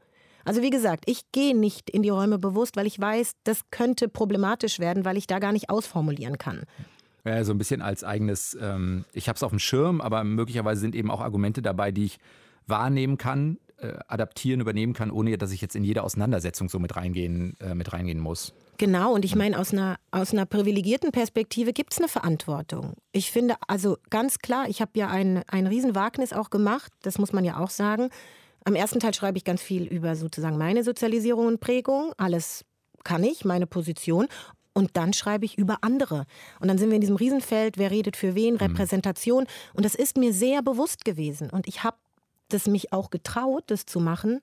[0.45, 4.08] Also wie gesagt, ich gehe nicht in die Räume bewusst, weil ich weiß, das könnte
[4.08, 6.63] problematisch werden, weil ich da gar nicht ausformulieren kann.
[7.25, 10.79] Ja, so ein bisschen als eigenes, ähm, ich habe es auf dem Schirm, aber möglicherweise
[10.79, 12.19] sind eben auch Argumente dabei, die ich
[12.67, 16.95] wahrnehmen kann, äh, adaptieren, übernehmen kann, ohne dass ich jetzt in jede Auseinandersetzung so mit
[16.95, 18.53] reingehen, äh, mit reingehen muss.
[18.77, 22.93] Genau, und ich meine, aus einer, aus einer privilegierten Perspektive gibt es eine Verantwortung.
[23.12, 27.34] Ich finde, also ganz klar, ich habe ja ein, ein Riesenwagnis auch gemacht, das muss
[27.34, 28.10] man ja auch sagen.
[28.65, 32.13] Am ersten Teil schreibe ich ganz viel über sozusagen meine Sozialisierung und Prägung.
[32.17, 32.65] Alles
[33.04, 34.28] kann ich, meine Position.
[34.73, 36.25] Und dann schreibe ich über andere.
[36.60, 38.60] Und dann sind wir in diesem Riesenfeld, wer redet für wen, mhm.
[38.60, 39.45] Repräsentation.
[39.73, 41.49] Und das ist mir sehr bewusst gewesen.
[41.49, 41.97] Und ich habe
[42.49, 44.41] das mich auch getraut, das zu machen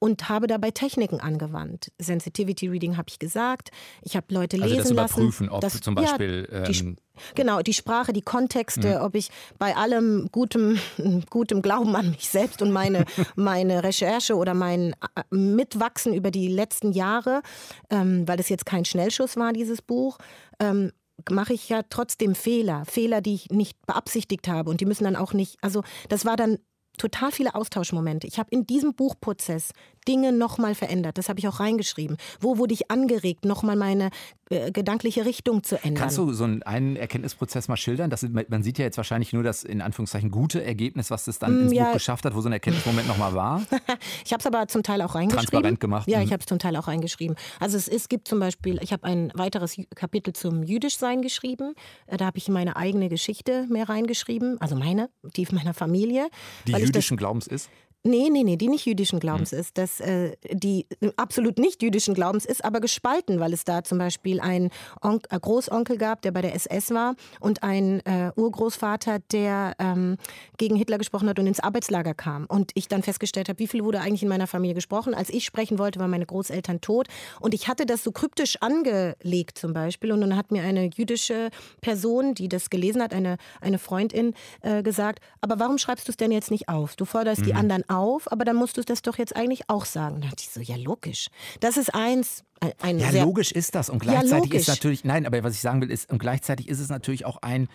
[0.00, 1.92] und habe dabei Techniken angewandt.
[1.98, 3.70] Sensitivity Reading habe ich gesagt.
[4.02, 5.54] Ich habe Leute also lesen das überprüfen, lassen.
[5.54, 6.96] ob das, zum Beispiel ja, die, ähm,
[7.34, 9.04] genau die Sprache, die Kontexte, mhm.
[9.04, 10.78] ob ich bei allem gutem
[11.30, 13.04] gutem Glauben an mich selbst und meine
[13.36, 17.42] meine Recherche oder mein äh, Mitwachsen über die letzten Jahre,
[17.90, 20.18] ähm, weil das jetzt kein Schnellschuss war dieses Buch.
[20.58, 20.92] Ähm,
[21.28, 25.16] mache ich ja trotzdem Fehler, Fehler, die ich nicht beabsichtigt habe und die müssen dann
[25.16, 26.58] auch nicht, also das war dann
[27.00, 28.26] total viele Austauschmomente.
[28.26, 29.72] Ich habe in diesem Buchprozess
[30.06, 31.18] Dinge nochmal verändert.
[31.18, 32.16] Das habe ich auch reingeschrieben.
[32.40, 34.10] Wo wurde ich angeregt, nochmal meine
[34.50, 35.94] äh, gedankliche Richtung zu ändern?
[35.94, 38.10] Kannst du so einen, Erkenntnisprozess mal schildern?
[38.10, 41.56] Das, man sieht ja jetzt wahrscheinlich nur das in Anführungszeichen gute Ergebnis, was das dann
[41.56, 41.84] mm, ins ja.
[41.84, 43.62] Buch geschafft hat, wo so ein Erkenntnismoment nochmal war.
[44.24, 45.50] ich habe es aber zum Teil auch reingeschrieben.
[45.50, 46.08] Transparent gemacht.
[46.08, 46.24] Ja, mhm.
[46.24, 47.36] ich habe es zum Teil auch reingeschrieben.
[47.60, 51.74] Also es, es gibt zum Beispiel, ich habe ein weiteres Kapitel zum Jüdischsein geschrieben.
[52.06, 56.28] Äh, da habe ich meine eigene Geschichte mehr reingeschrieben, also meine, die meiner Familie.
[56.66, 57.70] Die jüdischen Glaubens ist?
[58.02, 59.58] Nee, nee, nee, die nicht jüdischen Glaubens hm.
[59.58, 59.76] ist.
[59.76, 60.86] Das, äh, die
[61.16, 64.70] absolut nicht jüdischen Glaubens ist, aber gespalten, weil es da zum Beispiel einen
[65.02, 70.16] On äh, Großonkel gab, der bei der SS war und einen äh, Urgroßvater, der ähm,
[70.56, 72.46] gegen Hitler gesprochen hat und ins Arbeitslager kam.
[72.46, 75.12] Und ich dann festgestellt habe, wie viel wurde eigentlich in meiner Familie gesprochen.
[75.12, 77.06] Als ich sprechen wollte, waren meine Großeltern tot.
[77.38, 80.12] Und ich hatte das so kryptisch angelegt zum Beispiel.
[80.12, 81.50] Und dann hat mir eine jüdische
[81.82, 84.32] Person, die das gelesen hat, eine, eine Freundin,
[84.62, 86.96] äh, gesagt, aber warum schreibst du es denn jetzt nicht auf?
[86.96, 87.44] Du forderst mhm.
[87.44, 90.20] die anderen auf, aber dann musst du das doch jetzt eigentlich auch sagen.
[90.20, 91.28] Da dachte ich so, ja, logisch.
[91.60, 92.44] Das ist eins.
[92.80, 93.90] Ein ja, logisch ist das.
[93.90, 96.78] Und gleichzeitig ja, ist natürlich, nein, aber was ich sagen will, ist, und gleichzeitig ist
[96.78, 97.68] es natürlich auch ein,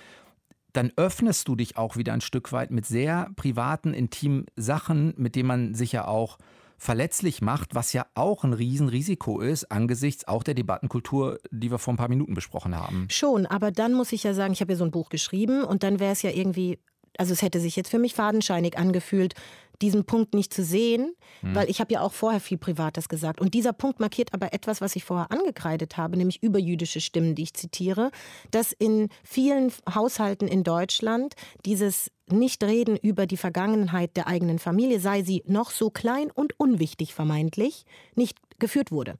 [0.73, 5.35] dann öffnest du dich auch wieder ein Stück weit mit sehr privaten, intimen Sachen, mit
[5.35, 6.37] denen man sich ja auch
[6.77, 11.93] verletzlich macht, was ja auch ein Riesenrisiko ist, angesichts auch der Debattenkultur, die wir vor
[11.93, 13.07] ein paar Minuten besprochen haben.
[13.09, 15.83] Schon, aber dann muss ich ja sagen, ich habe ja so ein Buch geschrieben und
[15.83, 16.79] dann wäre es ja irgendwie
[17.17, 19.35] also es hätte sich jetzt für mich fadenscheinig angefühlt,
[19.81, 21.55] diesen Punkt nicht zu sehen, hm.
[21.55, 23.41] weil ich habe ja auch vorher viel Privates gesagt.
[23.41, 27.43] Und dieser Punkt markiert aber etwas, was ich vorher angekreidet habe, nämlich überjüdische Stimmen, die
[27.43, 28.11] ich zitiere,
[28.51, 31.35] dass in vielen Haushalten in Deutschland
[31.65, 37.13] dieses Nichtreden über die Vergangenheit der eigenen Familie, sei sie noch so klein und unwichtig
[37.13, 37.85] vermeintlich,
[38.15, 39.17] nicht geführt wurde.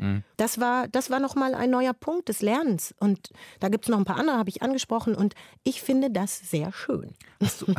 [0.00, 0.24] Mhm.
[0.36, 2.94] Das war, das war nochmal ein neuer Punkt des Lernens.
[2.98, 5.14] Und da gibt es noch ein paar andere, habe ich angesprochen.
[5.14, 7.14] Und ich finde das sehr schön.
[7.40, 7.74] Hast du,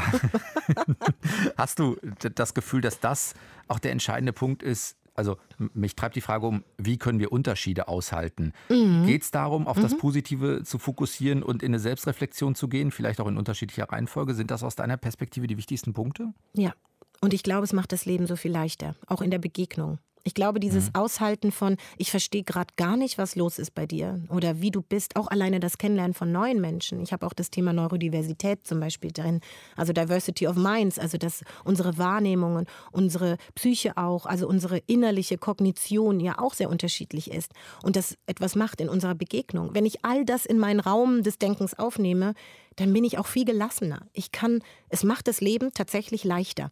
[1.57, 1.97] hast du
[2.35, 3.33] das Gefühl, dass das
[3.67, 5.37] auch der entscheidende Punkt ist, Also
[5.73, 8.53] mich treibt die Frage um, wie können wir Unterschiede aushalten?
[8.69, 9.05] Mhm.
[9.05, 9.81] Geht es darum, auf mhm.
[9.81, 14.33] das Positive zu fokussieren und in eine Selbstreflexion zu gehen, vielleicht auch in unterschiedlicher Reihenfolge?
[14.35, 16.33] Sind das aus deiner Perspektive die wichtigsten Punkte?
[16.53, 16.73] Ja,
[17.21, 19.99] und ich glaube, es macht das Leben so viel leichter, auch in der Begegnung.
[20.23, 20.95] Ich glaube, dieses mhm.
[20.95, 24.81] Aushalten von, ich verstehe gerade gar nicht, was los ist bei dir oder wie du
[24.81, 27.01] bist, auch alleine das Kennenlernen von neuen Menschen.
[27.01, 29.41] Ich habe auch das Thema Neurodiversität zum Beispiel drin,
[29.75, 36.19] also Diversity of Minds, also dass unsere Wahrnehmungen, unsere Psyche auch, also unsere innerliche Kognition
[36.19, 37.51] ja auch sehr unterschiedlich ist
[37.83, 39.73] und das etwas macht in unserer Begegnung.
[39.73, 42.33] Wenn ich all das in meinen Raum des Denkens aufnehme,
[42.75, 44.07] dann bin ich auch viel gelassener.
[44.13, 46.71] Ich kann, es macht das Leben tatsächlich leichter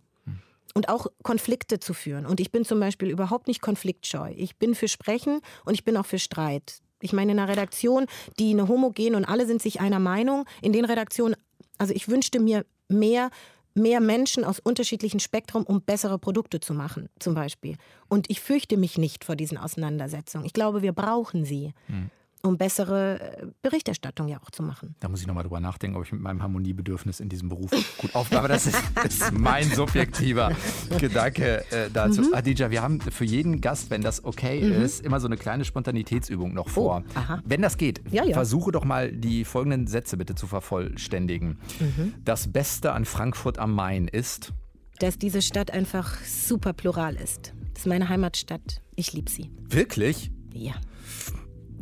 [0.74, 2.26] und auch Konflikte zu führen.
[2.26, 4.34] Und ich bin zum Beispiel überhaupt nicht konfliktscheu.
[4.36, 6.82] Ich bin für Sprechen und ich bin auch für Streit.
[7.02, 8.06] Ich meine, in einer Redaktion,
[8.40, 11.36] die eine homogen und alle sind sich einer Meinung, in den Redaktionen,
[11.78, 13.30] also ich wünschte mir mehr
[13.76, 17.78] mehr Menschen aus unterschiedlichen Spektrum, um bessere Produkte zu machen, zum Beispiel.
[18.10, 20.46] Und ich fürchte mich nicht vor diesen Auseinandersetzungen.
[20.46, 21.74] Ich glaube, wir brauchen sie.
[21.86, 22.10] Hm
[22.42, 24.96] um bessere äh, Berichterstattung ja auch zu machen.
[25.00, 28.16] Da muss ich nochmal drüber nachdenken, ob ich mit meinem Harmoniebedürfnis in diesem Beruf gut
[28.16, 28.40] aufgehe.
[28.40, 30.52] Aber das ist, ist mein subjektiver
[31.00, 32.22] Gedanke äh, dazu.
[32.22, 32.34] Mhm.
[32.34, 34.84] Adija, wir haben für jeden Gast, wenn das okay mhm.
[34.84, 37.04] ist, immer so eine kleine Spontanitätsübung noch vor.
[37.16, 38.34] Oh, wenn das geht, ja, ja.
[38.34, 41.60] versuche doch mal die folgenden Sätze bitte zu vervollständigen.
[41.80, 42.14] Mhm.
[42.24, 44.54] Das Beste an Frankfurt am Main ist,
[45.00, 47.54] dass diese Stadt einfach super plural ist.
[47.74, 48.82] Das ist meine Heimatstadt.
[48.96, 49.50] Ich liebe sie.
[49.70, 50.32] Wirklich?
[50.54, 50.74] Ja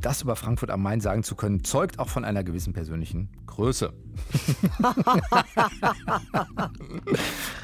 [0.07, 3.91] das über Frankfurt am Main sagen zu können, zeugt auch von einer gewissen persönlichen Größe.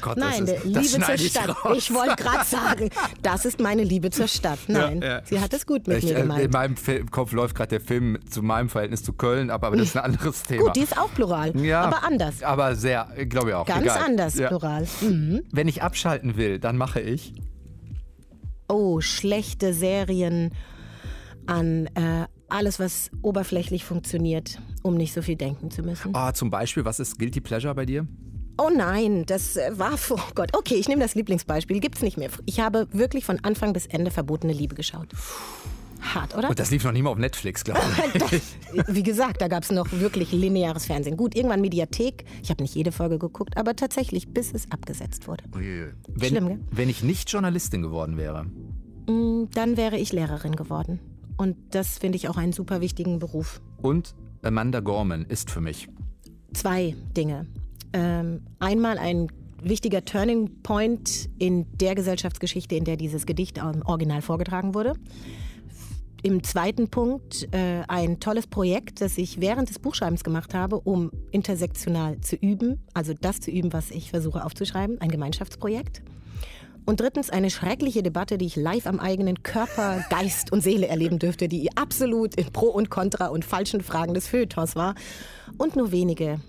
[0.02, 1.56] Gott, Nein, ist, Liebe zur Stadt.
[1.70, 2.90] Ich, ich wollte gerade sagen,
[3.22, 4.58] das ist meine Liebe zur Stadt.
[4.68, 5.22] Nein, ja, ja.
[5.24, 6.42] sie hat es gut mit ich, mir äh, gemeint.
[6.42, 9.78] In meinem Film, Kopf läuft gerade der Film zu meinem Verhältnis zu Köln, aber, aber
[9.78, 10.64] das ist ein anderes Thema.
[10.64, 12.42] Gut, die ist auch plural, ja, aber anders.
[12.42, 13.64] Aber sehr, glaube ich auch.
[13.64, 14.02] Ganz egal.
[14.04, 14.86] anders plural.
[15.00, 15.44] Mhm.
[15.50, 17.32] Wenn ich abschalten will, dann mache ich...
[18.68, 20.50] Oh, schlechte Serien
[21.46, 26.14] an äh, alles, was oberflächlich funktioniert, um nicht so viel denken zu müssen.
[26.14, 28.06] Ah, zum Beispiel, was ist Guilty Pleasure bei dir?
[28.56, 30.56] Oh nein, das äh, war vor oh Gott.
[30.56, 31.80] Okay, ich nehme das Lieblingsbeispiel.
[31.80, 32.30] Gibt's nicht mehr.
[32.46, 35.08] Ich habe wirklich von Anfang bis Ende verbotene Liebe geschaut.
[36.00, 36.50] Hart, oder?
[36.50, 37.80] Und das lief noch nie mal auf Netflix, glaube
[38.30, 38.42] ich.
[38.88, 41.16] Wie gesagt, da gab es noch wirklich lineares Fernsehen.
[41.16, 42.24] Gut, irgendwann Mediathek.
[42.42, 45.44] Ich habe nicht jede Folge geguckt, aber tatsächlich, bis es abgesetzt wurde.
[45.52, 46.58] Wenn, Schlimm, gell?
[46.70, 48.44] Wenn ich nicht Journalistin geworden wäre?
[49.08, 51.00] Mm, dann wäre ich Lehrerin geworden.
[51.36, 53.60] Und das finde ich auch einen super wichtigen Beruf.
[53.82, 55.88] Und Amanda Gorman ist für mich?
[56.52, 57.46] Zwei Dinge.
[57.92, 59.28] Ähm, einmal ein
[59.62, 64.94] wichtiger Turning Point in der Gesellschaftsgeschichte, in der dieses Gedicht original vorgetragen wurde.
[66.22, 71.10] Im zweiten Punkt äh, ein tolles Projekt, das ich während des Buchschreibens gemacht habe, um
[71.32, 76.02] intersektional zu üben, also das zu üben, was ich versuche aufzuschreiben, ein Gemeinschaftsprojekt.
[76.86, 81.18] Und drittens eine schreckliche Debatte, die ich live am eigenen Körper, Geist und Seele erleben
[81.18, 84.94] dürfte, die absolut in Pro und Contra und falschen Fragen des Feuilletons war.
[85.56, 86.40] Und nur wenige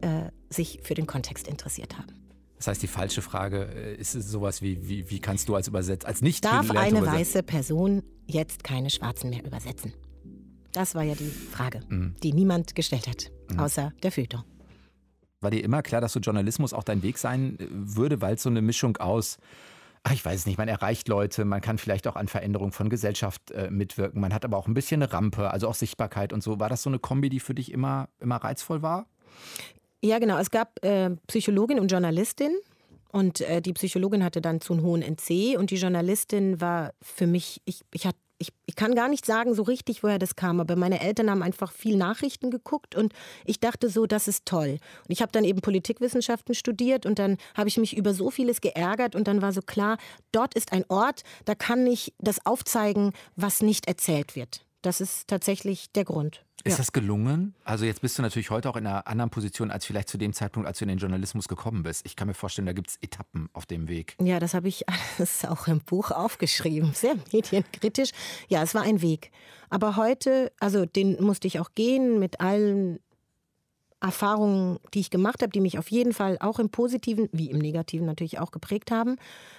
[0.00, 2.08] äh, sich für den Kontext interessiert haben.
[2.56, 6.06] Das heißt, die falsche Frage äh, ist sowas wie, wie, wie kannst du als Übersetzer,
[6.06, 7.18] als nicht Darf eine übersetzen?
[7.18, 9.94] weiße Person jetzt keine Schwarzen mehr übersetzen?
[10.72, 12.14] Das war ja die Frage, mhm.
[12.22, 13.60] die niemand gestellt hat, mhm.
[13.60, 14.44] außer der Feuilleton.
[15.40, 18.42] War dir immer klar, dass so Journalismus auch dein Weg sein äh, würde, weil es
[18.42, 19.38] so eine Mischung aus
[20.02, 23.50] Ach, ich weiß nicht, man erreicht Leute, man kann vielleicht auch an Veränderungen von Gesellschaft
[23.50, 26.58] äh, mitwirken, man hat aber auch ein bisschen eine Rampe, also auch Sichtbarkeit und so.
[26.58, 29.06] War das so eine Kombi, die für dich immer, immer reizvoll war?
[30.02, 30.38] Ja, genau.
[30.38, 32.52] Es gab äh, Psychologin und Journalistin.
[33.12, 37.26] Und äh, die Psychologin hatte dann zu einem hohen NC und die Journalistin war für
[37.26, 40.60] mich, ich, ich hatte ich, ich kann gar nicht sagen so richtig, woher das kam,
[40.60, 43.12] aber meine Eltern haben einfach viel Nachrichten geguckt und
[43.44, 44.78] ich dachte so, das ist toll.
[45.06, 48.62] Und ich habe dann eben Politikwissenschaften studiert und dann habe ich mich über so vieles
[48.62, 49.98] geärgert und dann war so klar,
[50.32, 54.64] dort ist ein Ort, da kann ich das aufzeigen, was nicht erzählt wird.
[54.80, 56.42] Das ist tatsächlich der Grund.
[56.64, 56.76] Ist ja.
[56.78, 57.54] das gelungen?
[57.64, 60.32] Also jetzt bist du natürlich heute auch in einer anderen Position als vielleicht zu dem
[60.32, 62.04] Zeitpunkt, als du in den Journalismus gekommen bist.
[62.04, 64.16] Ich kann mir vorstellen, da gibt es Etappen auf dem Weg.
[64.20, 64.84] Ja, das habe ich
[65.18, 66.92] alles auch im Buch aufgeschrieben.
[66.94, 68.10] Sehr medienkritisch.
[68.48, 69.30] Ja, es war ein Weg.
[69.70, 72.98] Aber heute, also den musste ich auch gehen mit allen
[74.00, 77.58] Erfahrungen, die ich gemacht habe, die mich auf jeden Fall auch im Positiven wie im
[77.58, 79.16] Negativen natürlich auch geprägt haben.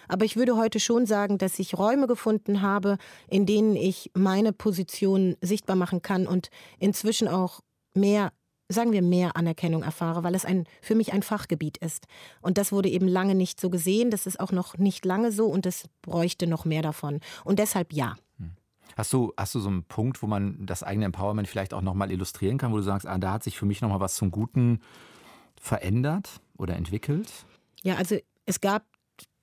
[0.08, 2.97] Aber ich würde heute schon sagen, dass ich Räume gefunden habe,
[3.30, 6.49] in denen ich meine Position sichtbar machen kann und
[6.80, 7.62] inzwischen auch
[7.93, 8.32] mehr
[8.71, 12.06] sagen wir, mehr Anerkennung erfahre, weil es ein, für mich ein Fachgebiet ist.
[12.41, 14.12] Und das wurde eben lange nicht so gesehen.
[14.12, 17.19] Das ist auch noch nicht lange so und es bräuchte noch mehr davon.
[17.43, 18.15] Und deshalb ja.
[19.02, 22.12] Hast du, hast du so einen Punkt, wo man das eigene Empowerment vielleicht auch nochmal
[22.12, 24.80] illustrieren kann, wo du sagst, ah, da hat sich für mich nochmal was zum Guten
[25.60, 27.32] verändert oder entwickelt?
[27.82, 28.84] Ja, also es gab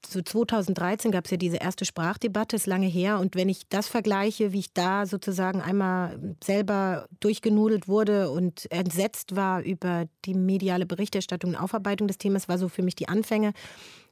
[0.07, 3.19] so 2013 gab es ja diese erste Sprachdebatte, ist lange her.
[3.19, 9.35] Und wenn ich das vergleiche, wie ich da sozusagen einmal selber durchgenudelt wurde und entsetzt
[9.35, 13.55] war über die mediale Berichterstattung und Aufarbeitung des Themas, war so für mich die Anfänge,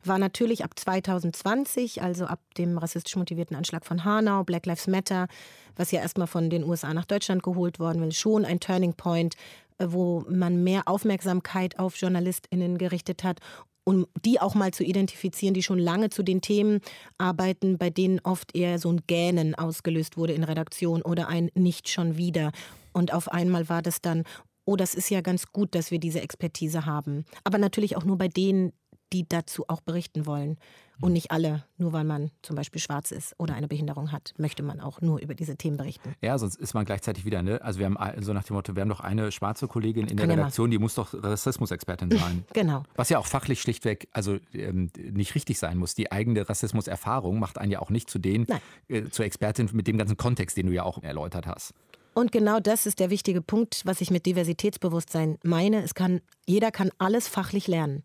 [0.07, 5.29] war natürlich ab 2020, also ab dem rassistisch motivierten Anschlag von Hanau, Black Lives Matter,
[5.77, 9.35] was ja erstmal von den USA nach Deutschland geholt worden will, schon ein Turning Point,
[9.79, 13.40] äh, wo man mehr Aufmerksamkeit auf JournalistInnen gerichtet hat
[13.88, 16.81] um die auch mal zu identifizieren, die schon lange zu den Themen
[17.19, 21.88] arbeiten, bei denen oft eher so ein Gähnen ausgelöst wurde in Redaktion oder ein Nicht
[21.88, 22.51] schon wieder.
[22.92, 24.25] Und auf einmal war das dann,
[24.64, 27.25] oh, das ist ja ganz gut, dass wir diese Expertise haben.
[27.45, 28.73] Aber natürlich auch nur bei denen,
[29.12, 30.59] die dazu auch berichten wollen.
[30.99, 34.62] Und nicht alle, nur weil man zum Beispiel schwarz ist oder eine Behinderung hat, möchte
[34.62, 36.14] man auch nur über diese Themen berichten.
[36.23, 37.61] Ja, sonst ist man gleichzeitig wieder, ne?
[37.61, 40.27] Also wir haben so nach dem Motto, wir haben doch eine schwarze Kollegin in der
[40.27, 42.45] Redaktion, die muss doch Rassismusexpertin sein.
[42.55, 42.83] genau.
[42.95, 45.95] Was ja auch fachlich schlichtweg also ähm, nicht richtig sein muss.
[45.95, 48.47] Die eigene Rassismuserfahrung macht einen ja auch nicht zu den,
[48.88, 51.75] äh, zur Expertin mit dem ganzen Kontext, den du ja auch erläutert hast.
[52.14, 55.83] Und genau das ist der wichtige Punkt, was ich mit Diversitätsbewusstsein meine.
[55.83, 58.05] Es kann, jeder kann alles fachlich lernen.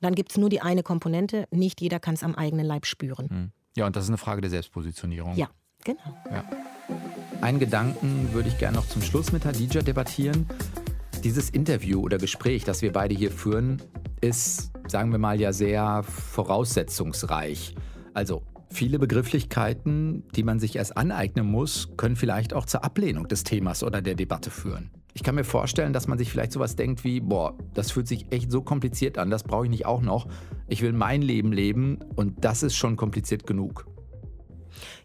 [0.00, 1.46] Dann gibt es nur die eine Komponente.
[1.50, 3.28] Nicht jeder kann es am eigenen Leib spüren.
[3.28, 3.50] Hm.
[3.76, 5.36] Ja, und das ist eine Frage der Selbstpositionierung.
[5.36, 5.48] Ja,
[5.84, 6.16] genau.
[6.30, 6.44] Ja.
[7.40, 10.46] Einen Gedanken würde ich gerne noch zum Schluss mit Hadija debattieren.
[11.22, 13.82] Dieses Interview oder Gespräch, das wir beide hier führen,
[14.20, 17.74] ist, sagen wir mal, ja sehr voraussetzungsreich.
[18.14, 23.44] Also viele Begrifflichkeiten, die man sich erst aneignen muss, können vielleicht auch zur Ablehnung des
[23.44, 24.90] Themas oder der Debatte führen.
[25.16, 28.26] Ich kann mir vorstellen, dass man sich vielleicht sowas denkt wie, boah, das fühlt sich
[28.32, 30.28] echt so kompliziert an, das brauche ich nicht auch noch.
[30.68, 33.86] Ich will mein Leben leben und das ist schon kompliziert genug.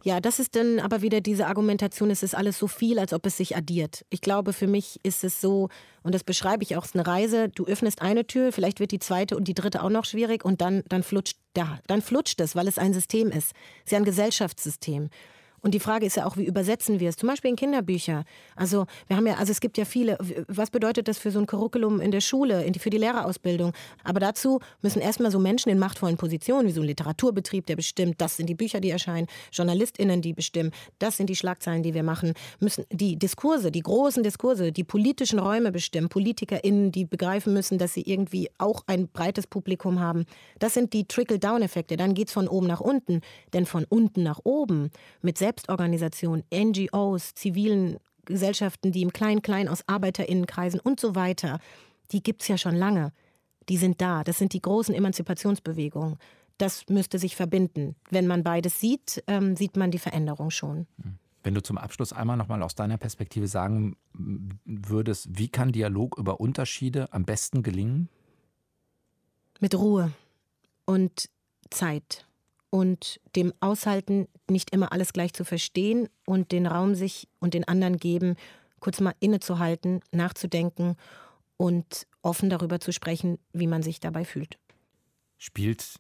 [0.03, 3.25] Ja, das ist dann aber wieder diese Argumentation, es ist alles so viel, als ob
[3.25, 4.05] es sich addiert.
[4.09, 5.69] Ich glaube, für mich ist es so,
[6.03, 8.91] und das beschreibe ich auch, es ist eine Reise, du öffnest eine Tür, vielleicht wird
[8.91, 12.41] die zweite und die dritte auch noch schwierig und dann, dann flutscht da, dann flutscht
[12.41, 13.53] es, weil es ein System ist.
[13.77, 15.09] Es ist ja ein Gesellschaftssystem.
[15.61, 17.17] Und die Frage ist ja auch, wie übersetzen wir es?
[17.17, 18.23] Zum Beispiel in Kinderbücher.
[18.55, 20.17] Also wir haben ja, also es gibt ja viele.
[20.47, 23.73] Was bedeutet das für so ein Curriculum in der Schule, in die, für die Lehrerausbildung?
[24.03, 28.19] Aber dazu müssen erstmal so Menschen in machtvollen Positionen, wie so ein Literaturbetrieb, der bestimmt,
[28.19, 32.03] das sind die Bücher, die erscheinen, JournalistInnen, die bestimmen, das sind die Schlagzeilen, die wir
[32.03, 37.77] machen, müssen die Diskurse, die großen Diskurse, die politischen Räume bestimmen, PolitikerInnen, die begreifen müssen,
[37.77, 40.25] dass sie irgendwie auch ein breites Publikum haben.
[40.57, 41.97] Das sind die Trickle-Down-Effekte.
[41.97, 43.21] Dann geht es von oben nach unten.
[43.53, 44.89] Denn von unten nach oben
[45.21, 51.59] mit Selbst Selbstorganisationen, NGOs, zivilen Gesellschaften, die im Klein-Klein aus ArbeiterInnenkreisen und so weiter,
[52.11, 53.11] die gibt es ja schon lange.
[53.67, 54.23] Die sind da.
[54.23, 56.17] Das sind die großen Emanzipationsbewegungen.
[56.57, 57.95] Das müsste sich verbinden.
[58.09, 60.87] Wenn man beides sieht, ähm, sieht man die Veränderung schon.
[61.43, 66.39] Wenn du zum Abschluss einmal nochmal aus deiner Perspektive sagen würdest, wie kann Dialog über
[66.39, 68.09] Unterschiede am besten gelingen?
[69.59, 70.11] Mit Ruhe
[70.85, 71.29] und
[71.69, 72.25] Zeit
[72.71, 77.67] und dem Aushalten, nicht immer alles gleich zu verstehen und den Raum sich und den
[77.67, 78.35] anderen geben,
[78.79, 80.95] kurz mal innezuhalten, nachzudenken
[81.57, 84.57] und offen darüber zu sprechen, wie man sich dabei fühlt.
[85.37, 85.99] Spielt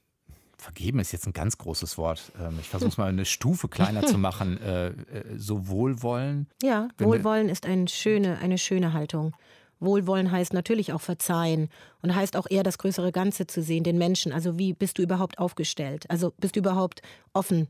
[0.57, 2.31] vergeben ist jetzt ein ganz großes Wort.
[2.39, 4.61] Ähm, ich versuche es mal eine Stufe kleiner zu machen.
[4.61, 4.93] Äh, äh,
[5.35, 6.47] so Wohlwollen.
[6.61, 9.35] Ja, Wohlwollen ist eine schöne, eine schöne Haltung.
[9.81, 11.69] Wohlwollen heißt natürlich auch verzeihen
[12.01, 14.31] und heißt auch eher das größere Ganze zu sehen, den Menschen.
[14.31, 16.05] Also wie bist du überhaupt aufgestellt?
[16.09, 17.01] Also bist du überhaupt
[17.33, 17.67] offen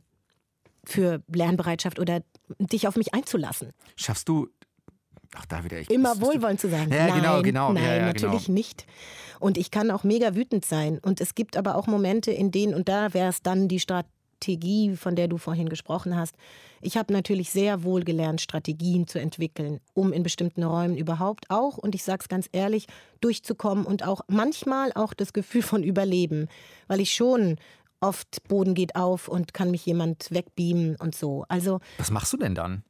[0.84, 2.21] für Lernbereitschaft oder
[2.60, 3.71] dich auf mich einzulassen?
[3.95, 4.50] Schaffst du
[5.34, 5.80] Ach, da wieder.
[5.80, 6.91] Ich, Immer wohlwollend zu sein.
[6.91, 7.71] Ja, nein, genau, genau.
[7.71, 8.58] Nein, ja, ja, natürlich genau.
[8.58, 8.86] nicht.
[9.39, 11.00] Und ich kann auch mega wütend sein.
[11.00, 14.12] Und es gibt aber auch Momente, in denen, und da wäre es dann die Strategie,
[14.41, 16.36] Strategie, von der du vorhin gesprochen hast.
[16.82, 21.77] Ich habe natürlich sehr wohl gelernt, Strategien zu entwickeln, um in bestimmten Räumen überhaupt auch,
[21.77, 22.88] und ich sage es ganz ehrlich,
[23.21, 26.47] durchzukommen und auch manchmal auch das Gefühl von Überleben,
[26.88, 27.58] weil ich schon
[27.99, 31.45] oft Boden geht auf und kann mich jemand wegbeamen und so.
[31.47, 32.84] Also was machst du denn dann?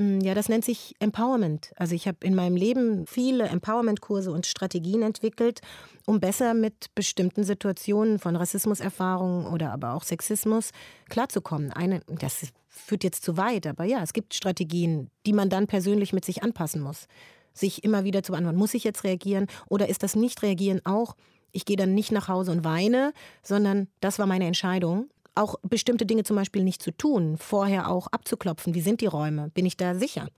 [0.00, 1.72] Mm, ja, das nennt sich Empowerment.
[1.76, 5.60] Also ich habe in meinem Leben viele Empowerment-Kurse und Strategien entwickelt,
[6.06, 10.70] um besser mit bestimmten Situationen von Rassismuserfahrungen oder aber auch Sexismus
[11.10, 11.70] klarzukommen.
[11.70, 16.14] Eine, das führt jetzt zu weit, aber ja, es gibt Strategien, die man dann persönlich
[16.14, 17.06] mit sich anpassen muss.
[17.52, 21.14] Sich immer wieder zu beantworten, muss ich jetzt reagieren oder ist das Nicht-Reagieren auch,
[21.52, 26.06] ich gehe dann nicht nach Hause und weine, sondern das war meine Entscheidung auch bestimmte
[26.06, 29.76] Dinge zum Beispiel nicht zu tun, vorher auch abzuklopfen, wie sind die Räume, bin ich
[29.76, 30.28] da sicher?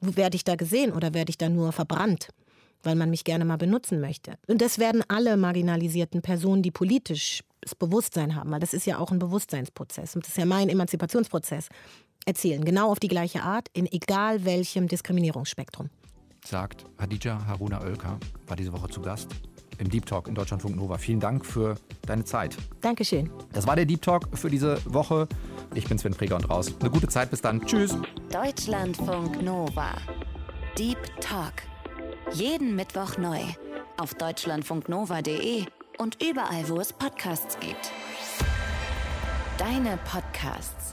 [0.00, 2.28] Werde ich da gesehen oder werde ich da nur verbrannt,
[2.82, 4.34] weil man mich gerne mal benutzen möchte?
[4.48, 8.98] Und das werden alle marginalisierten Personen, die politisch das Bewusstsein haben, weil das ist ja
[8.98, 11.68] auch ein Bewusstseinsprozess und das ist ja mein Emanzipationsprozess,
[12.26, 15.90] erzählen, genau auf die gleiche Art, in egal welchem Diskriminierungsspektrum.
[16.44, 19.28] Sagt Hadija Haruna Oelker, war diese Woche zu Gast
[19.82, 20.96] im Deep Talk in Deutschlandfunk Nova.
[20.96, 21.76] Vielen Dank für
[22.06, 22.56] deine Zeit.
[22.80, 23.30] Dankeschön.
[23.52, 25.28] Das war der Deep Talk für diese Woche.
[25.74, 26.72] Ich bin Sven Preger und raus.
[26.80, 27.64] Eine gute Zeit, bis dann.
[27.66, 27.96] Tschüss.
[28.30, 29.90] Deutschlandfunk Nova.
[30.78, 31.54] Deep Talk.
[32.32, 33.40] Jeden Mittwoch neu.
[33.98, 35.66] Auf deutschlandfunknova.de
[35.98, 37.92] und überall, wo es Podcasts gibt.
[39.58, 40.91] Deine Podcasts.